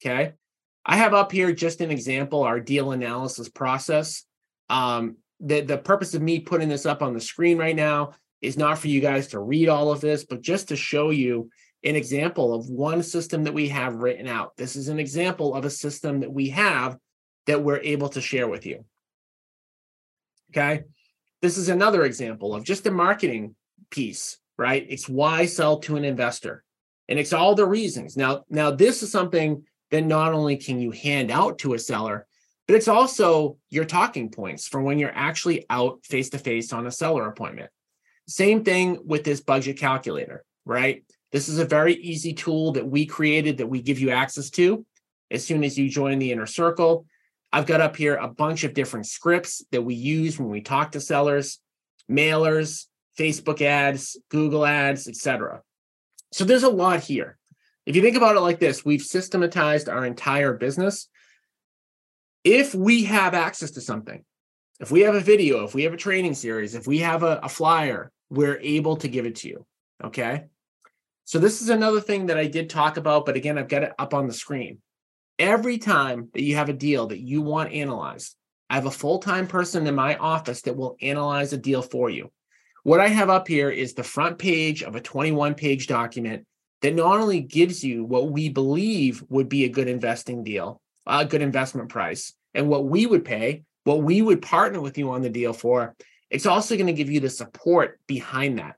[0.01, 0.35] Okay.
[0.85, 4.25] I have up here just an example, our deal analysis process.
[4.69, 8.57] Um, the, the purpose of me putting this up on the screen right now is
[8.57, 11.49] not for you guys to read all of this, but just to show you
[11.83, 14.55] an example of one system that we have written out.
[14.55, 16.97] This is an example of a system that we have
[17.47, 18.85] that we're able to share with you.
[20.51, 20.83] Okay.
[21.41, 23.55] This is another example of just a marketing
[23.89, 24.85] piece, right?
[24.89, 26.63] It's why sell to an investor.
[27.09, 28.15] And it's all the reasons.
[28.15, 32.25] Now, now this is something that not only can you hand out to a seller,
[32.67, 36.87] but it's also your talking points for when you're actually out face to face on
[36.87, 37.69] a seller appointment.
[38.27, 41.03] Same thing with this budget calculator, right?
[41.31, 44.85] This is a very easy tool that we created that we give you access to
[45.29, 47.05] as soon as you join the inner circle.
[47.53, 50.93] I've got up here a bunch of different scripts that we use when we talk
[50.93, 51.59] to sellers,
[52.09, 52.85] mailers,
[53.19, 55.61] Facebook ads, Google ads, etc.
[56.31, 57.37] So there's a lot here.
[57.85, 61.07] If you think about it like this, we've systematized our entire business.
[62.43, 64.23] If we have access to something,
[64.79, 67.39] if we have a video, if we have a training series, if we have a,
[67.43, 69.65] a flyer, we're able to give it to you.
[70.03, 70.45] Okay.
[71.25, 73.93] So this is another thing that I did talk about, but again, I've got it
[73.99, 74.79] up on the screen
[75.41, 78.35] every time that you have a deal that you want analyzed,
[78.69, 82.09] I have a full time person in my office that will analyze a deal for
[82.09, 82.31] you.
[82.83, 86.45] What I have up here is the front page of a 21 page document
[86.81, 91.25] that not only gives you what we believe would be a good investing deal, a
[91.25, 95.21] good investment price, and what we would pay, what we would partner with you on
[95.21, 95.95] the deal for,
[96.29, 98.75] it's also going to give you the support behind that.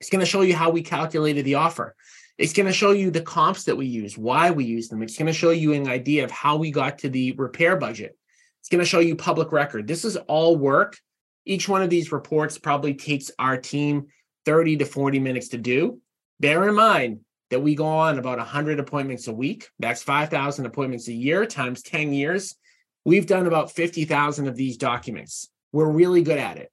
[0.00, 1.94] It's going to show you how we calculated the offer.
[2.38, 5.02] It's going to show you the comps that we use, why we use them.
[5.02, 8.16] It's going to show you an idea of how we got to the repair budget.
[8.60, 9.86] It's going to show you public record.
[9.86, 10.98] This is all work.
[11.44, 14.06] Each one of these reports probably takes our team
[14.46, 16.00] 30 to 40 minutes to do.
[16.38, 19.68] Bear in mind that we go on about 100 appointments a week.
[19.78, 22.56] That's 5,000 appointments a year times 10 years.
[23.04, 25.50] We've done about 50,000 of these documents.
[25.72, 26.70] We're really good at it.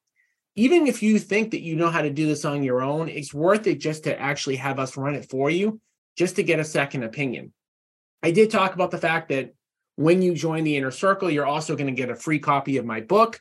[0.55, 3.33] Even if you think that you know how to do this on your own, it's
[3.33, 5.79] worth it just to actually have us run it for you,
[6.17, 7.53] just to get a second opinion.
[8.23, 9.53] I did talk about the fact that
[9.95, 12.85] when you join the inner circle, you're also going to get a free copy of
[12.85, 13.39] my book.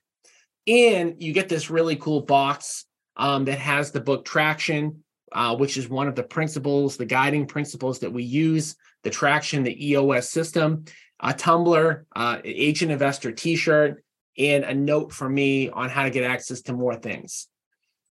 [0.67, 5.05] And you get this really cool box um, that has the book Traction,
[5.37, 9.65] uh, which is one of the principles, the guiding principles that we use, the Traction,
[9.65, 10.87] the EOS system,
[11.21, 14.03] a tumbler, uh, agent investor t shirt,
[14.39, 17.49] and a note from me on how to get access to more things.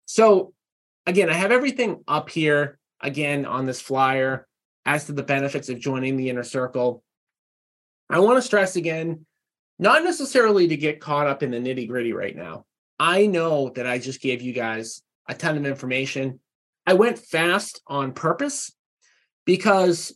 [0.04, 0.52] So,
[1.06, 4.46] again, I have everything up here again on this flyer
[4.84, 7.02] as to the benefits of joining the inner circle.
[8.10, 9.24] I want to stress again,
[9.78, 12.66] not necessarily to get caught up in the nitty gritty right now.
[13.00, 16.40] I know that I just gave you guys a ton of information.
[16.86, 18.72] I went fast on purpose
[19.44, 20.12] because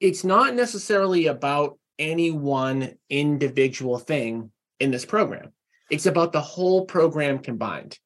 [0.00, 5.52] it's not necessarily about any one individual thing in this program.
[5.90, 7.98] It's about the whole program combined.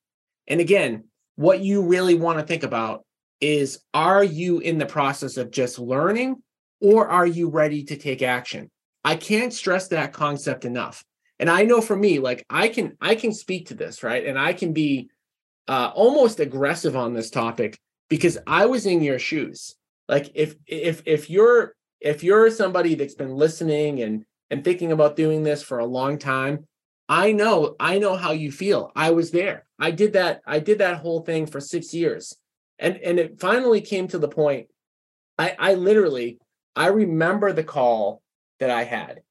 [0.49, 1.05] And again,
[1.37, 3.05] what you really want to think about
[3.41, 6.43] is are you in the process of just learning
[6.81, 8.71] or are you ready to take action?
[9.05, 11.05] I can't stress that concept enough.
[11.39, 14.25] And I know for me, like I can I can speak to this, right?
[14.25, 15.11] And I can be
[15.69, 19.77] uh, almost aggressive on this topic because I was in your shoes.
[20.09, 25.17] Like if if if you're if you're somebody that's been listening and and thinking about
[25.17, 26.67] doing this for a long time,
[27.09, 28.93] I know I know how you feel.
[28.95, 29.67] I was there.
[29.79, 32.37] I did that I did that whole thing for 6 years.
[32.79, 34.69] And and it finally came to the point
[35.39, 36.39] I I literally
[36.77, 38.23] I remember the call
[38.61, 39.23] that I had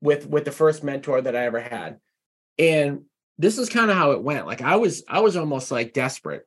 [0.00, 1.98] with with the first mentor that I ever had.
[2.58, 3.02] And
[3.36, 4.46] this is kind of how it went.
[4.46, 6.46] Like I was I was almost like desperate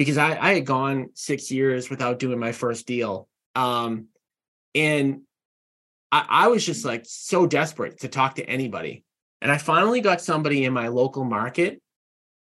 [0.00, 3.28] because I, I had gone six years without doing my first deal.
[3.54, 4.06] Um
[4.74, 5.20] and
[6.10, 9.04] I, I was just like so desperate to talk to anybody.
[9.42, 11.82] And I finally got somebody in my local market.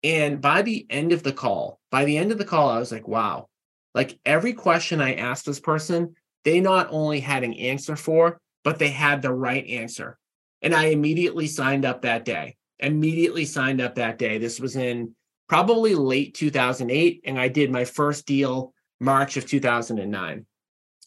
[0.05, 2.93] And by the end of the call, by the end of the call, I was
[2.93, 3.49] like, wow,
[3.93, 8.79] like every question I asked this person, they not only had an answer for, but
[8.79, 10.17] they had the right answer.
[10.63, 12.57] And I immediately signed up that day.
[12.79, 14.39] Immediately signed up that day.
[14.39, 15.17] This was in
[15.49, 17.23] probably late 2008.
[17.25, 20.47] And I did my first deal March of 2009.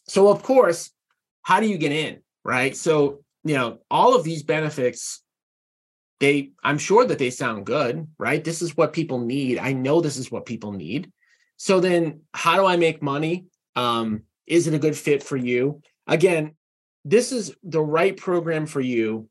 [0.08, 0.90] So, of course,
[1.42, 2.20] how do you get in?
[2.44, 2.76] Right.
[2.76, 5.22] So, you know, all of these benefits,
[6.20, 8.42] they, I'm sure that they sound good, right?
[8.42, 9.58] This is what people need.
[9.58, 11.10] I know this is what people need.
[11.56, 13.46] So then how do I make money?
[13.76, 15.82] Um, is it a good fit for you?
[16.06, 16.56] Again,
[17.04, 19.28] this is the right program for you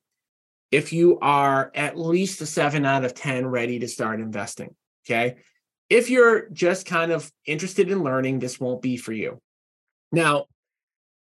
[0.72, 4.74] if you are at least a seven out of 10 ready to start investing.
[5.06, 5.38] Okay.
[5.90, 9.42] If you're just kind of interested in learning, this won't be for you.
[10.12, 10.46] Now,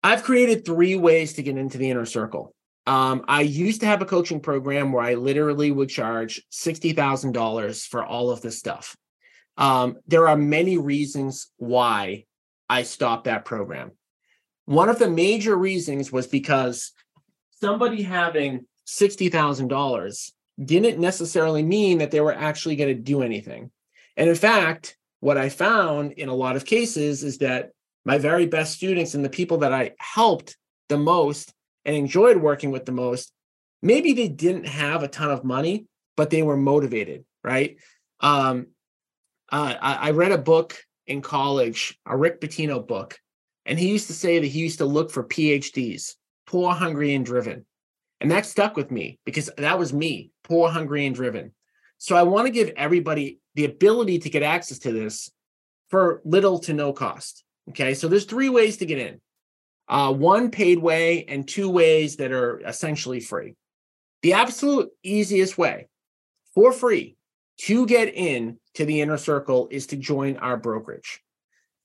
[0.03, 2.55] I've created three ways to get into the inner circle.
[2.87, 8.05] Um, I used to have a coaching program where I literally would charge $60,000 for
[8.05, 8.97] all of this stuff.
[9.57, 12.25] Um, there are many reasons why
[12.69, 13.93] I stopped that program.
[14.65, 16.93] One of the major reasons was because
[17.61, 23.71] somebody having $60,000 didn't necessarily mean that they were actually going to do anything.
[24.17, 27.71] And in fact, what I found in a lot of cases is that
[28.05, 30.57] my very best students and the people that I helped
[30.89, 31.53] the most
[31.85, 33.33] and enjoyed working with the most,
[33.83, 35.87] maybe they didn't have a ton of money,
[36.17, 37.77] but they were motivated, right?
[38.21, 38.69] Um,
[39.51, 40.77] uh, I, I read a book
[41.07, 43.19] in college, a Rick Pitino book,
[43.67, 46.15] and he used to say that he used to look for PhDs,
[46.47, 47.65] poor, hungry, and driven.
[48.23, 51.53] And that stuck with me because that was me, poor, hungry, and driven.
[51.99, 55.31] So I want to give everybody the ability to get access to this
[55.91, 57.43] for little to no cost.
[57.71, 57.95] Okay.
[57.95, 59.21] So there's three ways to get in
[59.89, 63.55] uh, one paid way and two ways that are essentially free.
[64.23, 65.89] The absolute easiest way
[66.55, 67.17] for free
[67.59, 71.21] to get in to the inner circle is to join our brokerage.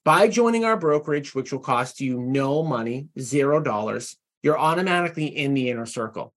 [0.05, 5.53] By joining our brokerage, which will cost you no money, zero dollars, you're automatically in
[5.53, 6.33] the inner circle.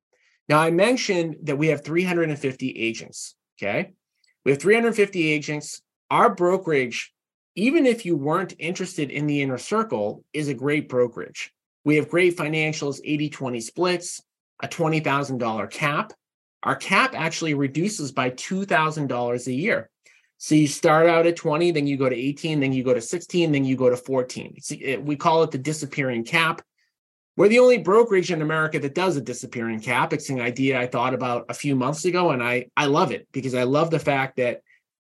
[0.48, 3.34] Now, I mentioned that we have 350 agents.
[3.60, 3.92] Okay.
[4.44, 5.82] We have 350 agents.
[6.10, 7.12] Our brokerage,
[7.54, 11.52] even if you weren't interested in the inner circle, is a great brokerage.
[11.84, 14.22] We have great financials, 80 20 splits,
[14.62, 16.12] a $20,000 cap.
[16.62, 19.90] Our cap actually reduces by $2,000 a year.
[20.38, 23.00] So you start out at 20, then you go to 18, then you go to
[23.00, 24.56] 16, then you go to 14.
[24.56, 26.62] It, eh, we call it the disappearing cap.
[27.40, 30.12] We're the only brokerage in America that does a disappearing cap.
[30.12, 33.28] It's an idea I thought about a few months ago, and I I love it
[33.32, 34.60] because I love the fact that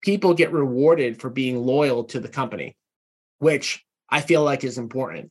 [0.02, 2.76] people get rewarded for being loyal to the company,
[3.38, 5.30] which I feel like is important.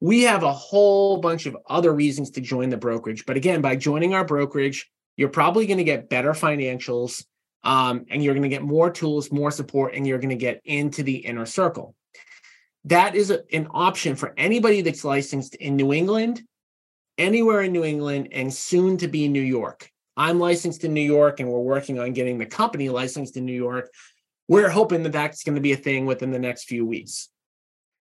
[0.00, 3.76] We have a whole bunch of other reasons to join the brokerage, but again, by
[3.76, 7.24] joining our brokerage, you're probably going to get better financials
[7.64, 10.60] um, and you're going to get more tools, more support, and you're going to get
[10.66, 11.94] into the inner circle.
[12.86, 16.42] That is a, an option for anybody that's licensed in New England,
[17.18, 19.90] anywhere in New England, and soon to be in New York.
[20.16, 23.52] I'm licensed in New York, and we're working on getting the company licensed in New
[23.52, 23.90] York.
[24.48, 27.28] We're hoping that that's going to be a thing within the next few weeks.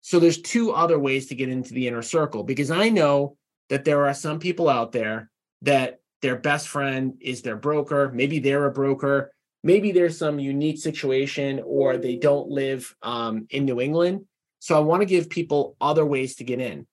[0.02, 3.38] So there's two other ways to get into the inner circle because I know
[3.70, 5.30] that there are some people out there
[5.62, 8.12] that their best friend is their broker.
[8.14, 9.32] Maybe they're a broker
[9.64, 14.26] maybe there's some unique situation or they don't live um, in New England.
[14.62, 16.86] So I want to give people other ways to get in.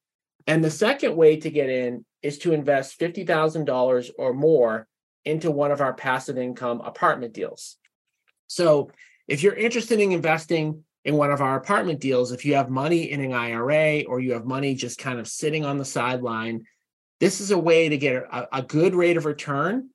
[0.47, 4.89] And the second way to get in is to invest $50,000 or more
[5.27, 7.77] into one of our passive income apartment deals.
[8.47, 8.91] So
[9.29, 13.11] if you're interested in investing in one of our apartment deals, if you have money
[13.11, 16.65] in an IRA or you have money just kind of sitting on the sideline,
[17.21, 19.91] this is a way to get a, a good rate of return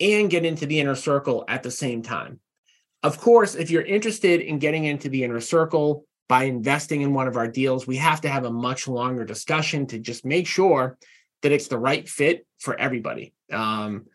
[0.00, 2.40] and get into the inner circle at the same time.
[3.02, 7.28] Of course, if you're interested in getting into the inner circle by investing in one
[7.28, 10.98] of our deals, we have to have a much longer discussion to just make sure
[11.42, 13.34] that it's the right fit for everybody.
[13.52, 14.06] Um,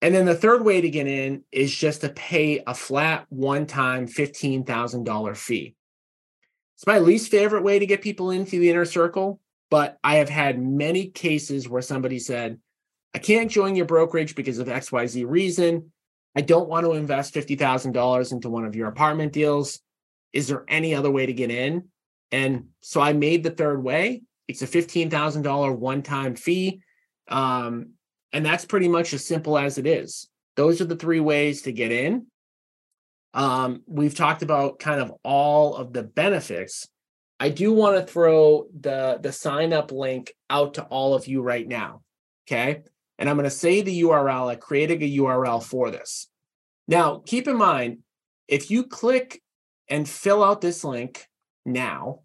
[0.00, 3.66] and then the third way to get in is just to pay a flat one
[3.66, 5.74] time $15,000 fee.
[6.76, 9.40] It's my least favorite way to get people into the inner circle,
[9.70, 12.58] but I have had many cases where somebody said,
[13.14, 15.90] I can't join your brokerage because of XYZ reason.
[16.36, 19.80] I don't want to invest $50,000 into one of your apartment deals.
[20.32, 21.88] Is there any other way to get in?
[22.30, 24.22] And so I made the third way.
[24.46, 26.80] It's a $15,000 one time fee.
[27.28, 27.90] Um,
[28.32, 30.28] and that's pretty much as simple as it is.
[30.56, 32.26] Those are the three ways to get in.
[33.34, 36.88] Um, we've talked about kind of all of the benefits.
[37.40, 41.40] I do want to throw the the sign up link out to all of you
[41.40, 42.02] right now.
[42.48, 42.82] Okay
[43.18, 44.48] and I'm going to say the URL.
[44.48, 46.28] I created a URL for this.
[46.86, 47.98] Now, keep in mind,
[48.46, 49.42] if you click
[49.88, 51.26] and fill out this link
[51.64, 52.20] now,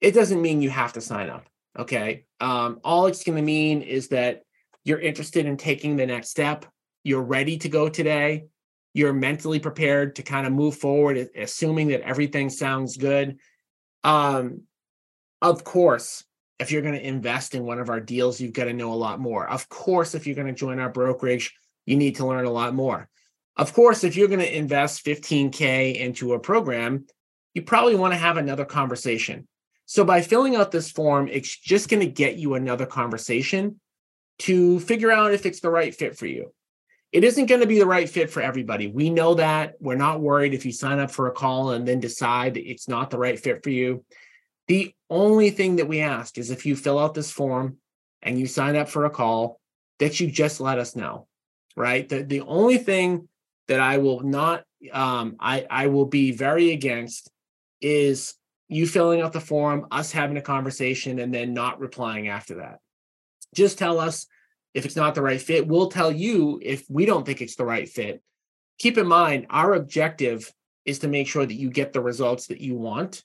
[0.00, 1.46] it doesn't mean you have to sign up.
[1.78, 2.24] Okay.
[2.40, 4.42] Um, all it's going to mean is that
[4.84, 6.64] you're interested in taking the next step.
[7.02, 8.46] You're ready to go today.
[8.94, 13.38] You're mentally prepared to kind of move forward, assuming that everything sounds good.
[14.04, 14.62] Um,
[15.42, 16.24] of course,
[16.58, 18.94] if you're going to invest in one of our deals, you've got to know a
[18.94, 19.46] lot more.
[19.46, 22.74] Of course, if you're going to join our brokerage, you need to learn a lot
[22.74, 23.08] more.
[23.56, 27.06] Of course, if you're going to invest 15K into a program,
[27.54, 29.48] you probably want to have another conversation.
[29.86, 33.80] So by filling out this form, it's just going to get you another conversation
[34.40, 36.52] to figure out if it's the right fit for you.
[37.12, 38.88] It isn't going to be the right fit for everybody.
[38.88, 39.76] We know that.
[39.80, 43.10] We're not worried if you sign up for a call and then decide it's not
[43.10, 44.04] the right fit for you.
[44.68, 47.78] The only thing that we ask is if you fill out this form
[48.20, 49.60] and you sign up for a call,
[49.98, 51.26] that you just let us know,
[51.76, 52.06] right?
[52.06, 53.28] The, the only thing
[53.68, 57.30] that I will not, um, I, I will be very against
[57.80, 58.34] is
[58.68, 62.78] you filling out the form, us having a conversation, and then not replying after that.
[63.54, 64.26] Just tell us
[64.74, 65.66] if it's not the right fit.
[65.66, 68.22] We'll tell you if we don't think it's the right fit.
[68.78, 70.52] Keep in mind, our objective
[70.84, 73.22] is to make sure that you get the results that you want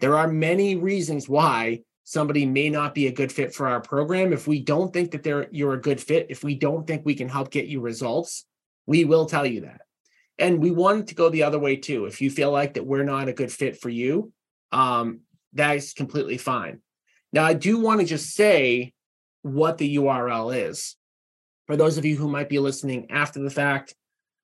[0.00, 4.32] there are many reasons why somebody may not be a good fit for our program.
[4.32, 7.14] If we don't think that they're you're a good fit, if we don't think we
[7.14, 8.44] can help get you results,
[8.86, 9.82] we will tell you that.
[10.38, 12.04] And we want to go the other way too.
[12.06, 14.32] If you feel like that we're not a good fit for you,
[14.72, 15.20] um,
[15.54, 16.80] that is completely fine.
[17.32, 18.92] Now, I do want to just say
[19.42, 20.96] what the URL is
[21.66, 23.94] for those of you who might be listening after the fact.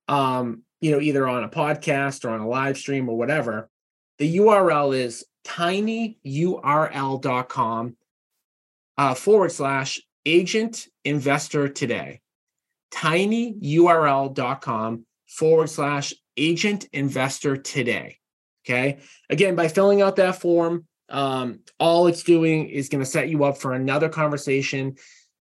[0.08, 3.70] Um, you know, either on a podcast or on a live stream or whatever.
[4.18, 6.16] The URL is tinyurl.com
[8.98, 12.21] uh, forward slash agent investor today.
[12.94, 14.36] tinyurl.com
[15.28, 18.18] forward slash agent investor today.
[18.64, 18.98] Okay.
[19.28, 23.44] Again, by filling out that form, um, all it's doing is going to set you
[23.44, 24.96] up for another conversation.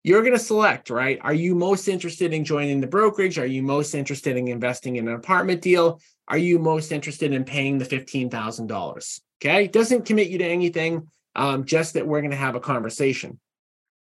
[0.04, 1.20] you're going to select, right?
[1.22, 3.38] Are you most interested in joining the brokerage?
[3.38, 6.00] Are you most interested in investing in an apartment deal?
[6.28, 9.20] Are you most interested in paying the $15,000?
[9.42, 9.68] Okay.
[9.68, 13.40] Doesn't commit you to anything, um, just that we're going to have a conversation.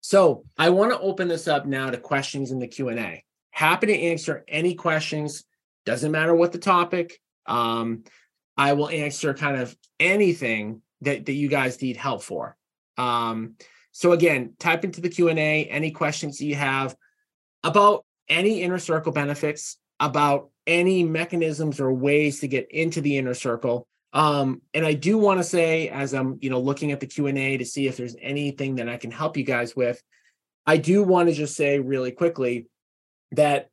[0.02, 3.24] So I want to open this up now to questions in the Q&A.
[3.58, 5.44] Happy to answer any questions.
[5.84, 7.20] Doesn't matter what the topic.
[7.48, 8.04] Um,
[8.56, 12.56] I will answer kind of anything that, that you guys need help for.
[13.00, 13.56] Um,
[13.94, 16.96] so again, type into the Q&A any questions you have
[17.64, 23.34] about any inner circle benefits, about any mechanisms or ways to get into the inner
[23.34, 23.88] circle.
[24.14, 27.26] Um, and I do want to say, as I'm, you know, looking at the Q
[27.26, 30.00] and A to see if there's anything that I can help you guys with,
[30.68, 32.68] I do want to just say really quickly
[33.32, 33.70] that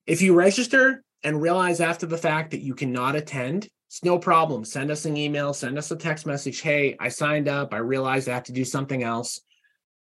[0.06, 4.64] If you register and realize after the fact that you cannot attend, it's no problem.
[4.66, 6.62] Send us an email, send us a text message.
[6.62, 7.74] Hey, I signed up.
[7.74, 9.41] I realized I have to do something else.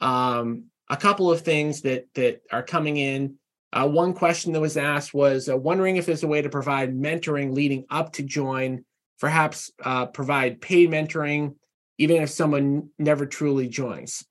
[0.00, 3.36] um, a couple of things that that are coming in.
[3.72, 6.92] Uh, one question that was asked was uh, wondering if there's a way to provide
[6.92, 8.84] mentoring leading up to join,
[9.20, 11.54] perhaps uh, provide paid mentoring,
[11.98, 14.24] even if someone never truly joins.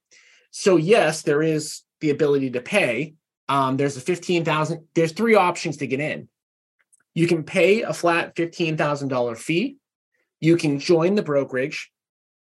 [0.52, 3.14] So yes, there is the ability to pay.
[3.48, 4.88] Um, there's a fifteen thousand.
[4.94, 6.28] There's three options to get in.
[7.14, 9.78] You can pay a flat fifteen thousand dollar fee.
[10.42, 11.92] You can join the brokerage,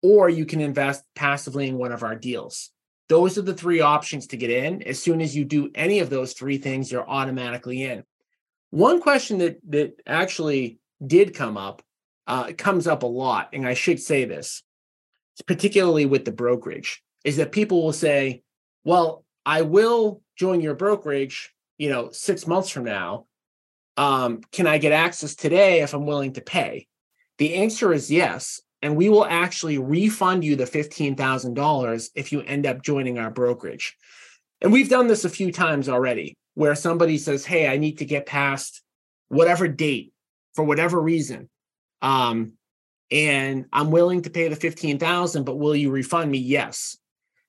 [0.01, 2.71] or you can invest passively in one of our deals.
[3.07, 4.81] Those are the three options to get in.
[4.83, 8.03] As soon as you do any of those three things, you're automatically in.
[8.71, 11.81] One question that that actually did come up
[12.27, 14.63] uh, comes up a lot, and I should say this,
[15.45, 18.43] particularly with the brokerage is that people will say,
[18.85, 23.25] well, I will join your brokerage, you know, six months from now.
[23.97, 26.87] Um, can I get access today if I'm willing to pay?
[27.37, 28.61] The answer is yes.
[28.85, 33.97] And we will actually refund you the $15,000 if you end up joining our brokerage.
[34.61, 38.05] And we've done this a few times already where somebody says, Hey, I need to
[38.05, 38.83] get past
[39.27, 40.13] whatever date
[40.53, 41.49] for whatever reason.
[42.03, 42.53] Um,
[43.09, 46.37] and I'm willing to pay the 15,000, but will you refund me?
[46.37, 46.95] Yes.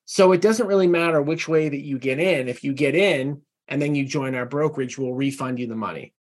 [0.07, 2.49] So it doesn't really matter which way that you get in.
[2.49, 6.15] If you get in and then you join our brokerage, we'll refund you the money.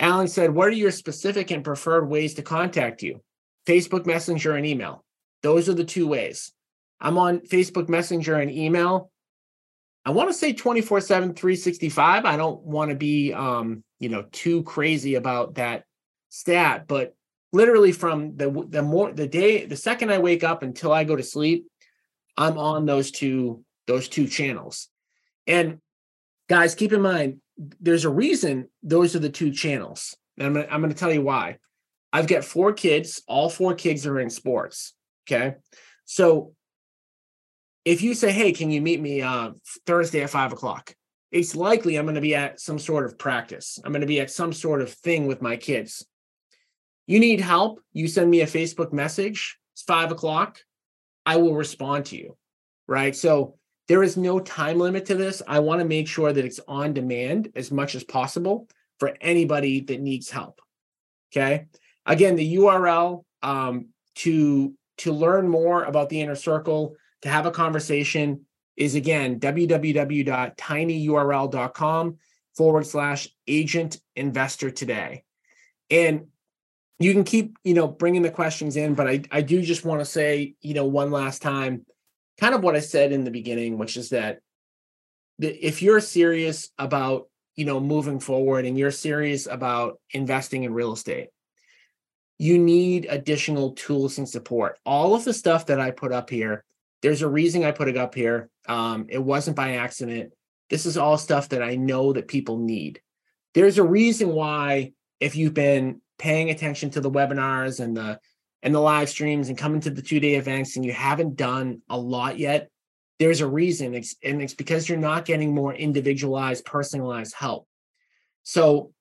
[0.00, 3.20] Alan said, What are your specific and preferred ways to contact you?
[3.66, 5.04] Facebook Messenger and email.
[5.42, 6.52] Those are the two ways.
[7.00, 9.10] I'm on Facebook Messenger and email.
[10.04, 12.24] I want to say 24 7, 365.
[12.24, 15.84] I don't want to be, um, you know, too crazy about that
[16.28, 17.14] stat, but
[17.52, 21.14] literally from the the more the day the second I wake up until I go
[21.14, 21.66] to sleep,
[22.36, 24.88] I'm on those two those two channels.
[25.46, 25.78] And
[26.48, 27.40] guys, keep in mind
[27.80, 30.16] there's a reason those are the two channels.
[30.38, 31.58] And I'm gonna, I'm going to tell you why.
[32.12, 33.22] I've got four kids.
[33.26, 34.94] All four kids are in sports.
[35.26, 35.54] Okay,
[36.04, 36.54] so
[37.84, 39.52] if you say, "Hey, can you meet me uh,
[39.86, 40.94] Thursday at five o'clock?"
[41.30, 43.78] It's likely I'm going to be at some sort of practice.
[43.82, 46.06] I'm going to be at some sort of thing with my kids.
[47.06, 47.80] You need help?
[47.94, 49.58] You send me a Facebook message.
[49.74, 50.58] It's five o'clock.
[51.24, 52.36] I will respond to you.
[52.86, 53.16] Right.
[53.16, 53.56] So
[53.88, 55.40] there is no time limit to this.
[55.48, 58.68] I want to make sure that it's on demand as much as possible
[59.00, 60.60] for anybody that needs help.
[61.32, 61.66] Okay.
[62.06, 67.50] Again, the URL um, to to learn more about the inner circle, to have a
[67.50, 68.46] conversation
[68.76, 72.16] is again www.tinyurl.com
[72.56, 75.24] forward slash agent investor today.
[75.90, 76.28] And
[76.98, 80.00] you can keep you know bringing the questions in but i i do just want
[80.00, 81.84] to say you know one last time
[82.38, 84.38] kind of what i said in the beginning which is that
[85.40, 87.26] if you're serious about
[87.56, 91.28] you know, moving forward and you're serious about investing in real estate,
[92.38, 94.78] you need additional tools and support.
[94.84, 96.64] All of the stuff that I put up here,
[97.00, 98.50] there's a reason I put it up here.
[98.68, 100.32] Um, it wasn't by accident.
[100.70, 103.00] This is all stuff that I know that people need.
[103.54, 108.18] There's a reason why, if you've been paying attention to the webinars and the
[108.62, 111.82] and the live streams and coming to the two day events and you haven't done
[111.88, 112.70] a lot yet,
[113.18, 113.94] there's a reason.
[113.94, 117.66] It's, and it's because you're not getting more individualized, personalized help.
[118.44, 118.92] So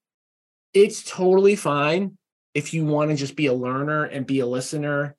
[0.73, 2.17] it's totally fine
[2.53, 5.15] if you want to just be a learner and be a listener.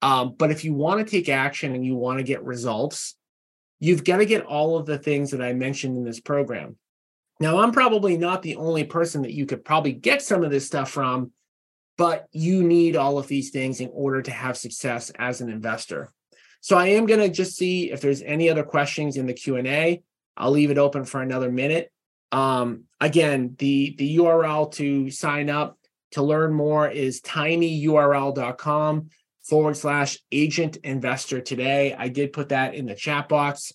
[0.00, 3.14] Um, but if you want to take action and you want to get results,
[3.78, 6.76] you've got to get all of the things that I mentioned in this program.
[7.40, 10.66] Now, I'm probably not the only person that you could probably get some of this
[10.66, 11.32] stuff from,
[11.98, 16.12] but you need all of these things in order to have success as an investor.
[16.60, 20.02] So I am going to just see if there's any other questions in the Q&A.
[20.36, 21.90] I'll leave it open for another minute.
[22.30, 25.76] Um, again, the, the URL to sign up
[26.12, 29.08] to learn more is tinyurl.com
[29.42, 31.94] forward slash agent investor today.
[31.98, 33.72] I did put that in the chat box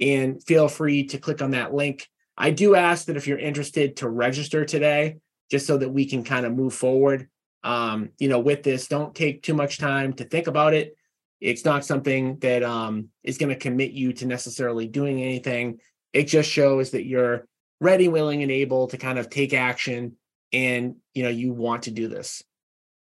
[0.00, 2.08] and feel free to click on that link.
[2.36, 5.18] I do ask that if you're interested to register today,
[5.50, 7.28] just so that we can kind of move forward.
[7.62, 10.96] Um, you know, with this, don't take too much time to think about it.
[11.40, 15.80] It's not something that um, is going to commit you to necessarily doing anything.
[16.12, 17.46] It just shows that you're
[17.80, 20.16] ready, willing, and able to kind of take action
[20.52, 22.42] and you know you want to do this.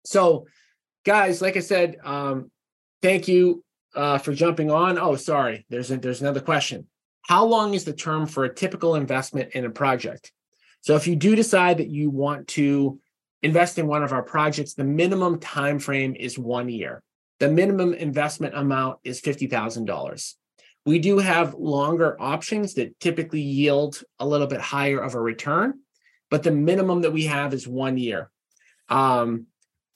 [0.05, 0.47] So
[1.05, 2.51] guys like i said um
[3.03, 3.65] thank you
[3.95, 4.99] uh for jumping on.
[4.99, 6.87] Oh sorry there's a, there's another question.
[7.23, 10.33] How long is the term for a typical investment in a project?
[10.83, 13.01] So if you do decide that you want to
[13.43, 17.03] invest in one of our projects the minimum time frame is one year.
[17.41, 20.35] The minimum investment amount is $50000
[20.87, 25.81] we do have longer options that typically yield a little bit higher of a return
[26.31, 28.31] but the minimum that we have is one year.
[28.89, 29.47] Um,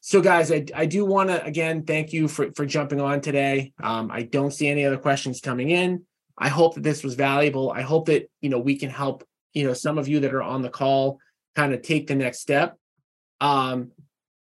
[0.00, 3.72] so guys, I, I do want to again thank you for for jumping on today.
[3.82, 6.04] Um, I don't see any other questions coming in.
[6.38, 7.70] I hope that this was valuable.
[7.70, 10.42] I hope that you know we can help you know some of you that are
[10.42, 11.18] on the call
[11.56, 12.76] kind of take the next step.
[13.40, 13.90] Um,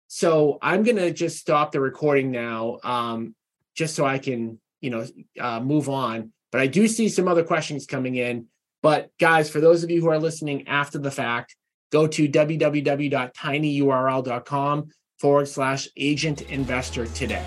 [0.07, 3.35] so I'm gonna just stop the recording now, um,
[3.75, 5.05] just so I can you know
[5.39, 6.31] uh, move on.
[6.51, 8.45] But I do see some other questions coming in.
[8.81, 11.55] But guys, for those of you who are listening after the fact,
[11.91, 17.45] go to www.tinyurl.com forward slash agent investor today.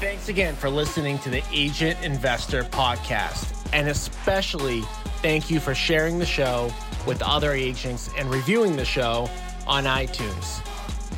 [0.00, 3.68] Thanks again for listening to the Agent Investor podcast.
[3.72, 4.80] And especially
[5.22, 6.72] thank you for sharing the show
[7.06, 9.28] with other agents and reviewing the show
[9.66, 10.60] on iTunes.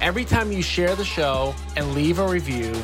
[0.00, 2.74] Every time you share the show and leave a review,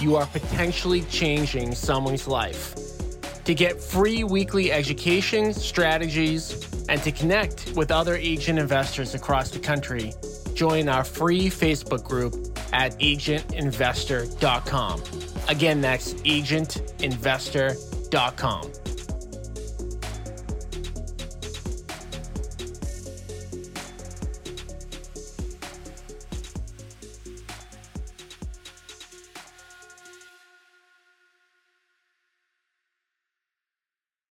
[0.00, 2.91] you are potentially changing someone's life.
[3.44, 9.58] To get free weekly education, strategies, and to connect with other agent investors across the
[9.58, 10.12] country,
[10.54, 12.34] join our free Facebook group
[12.72, 15.02] at agentinvestor.com.
[15.48, 18.72] Again, that's agentinvestor.com.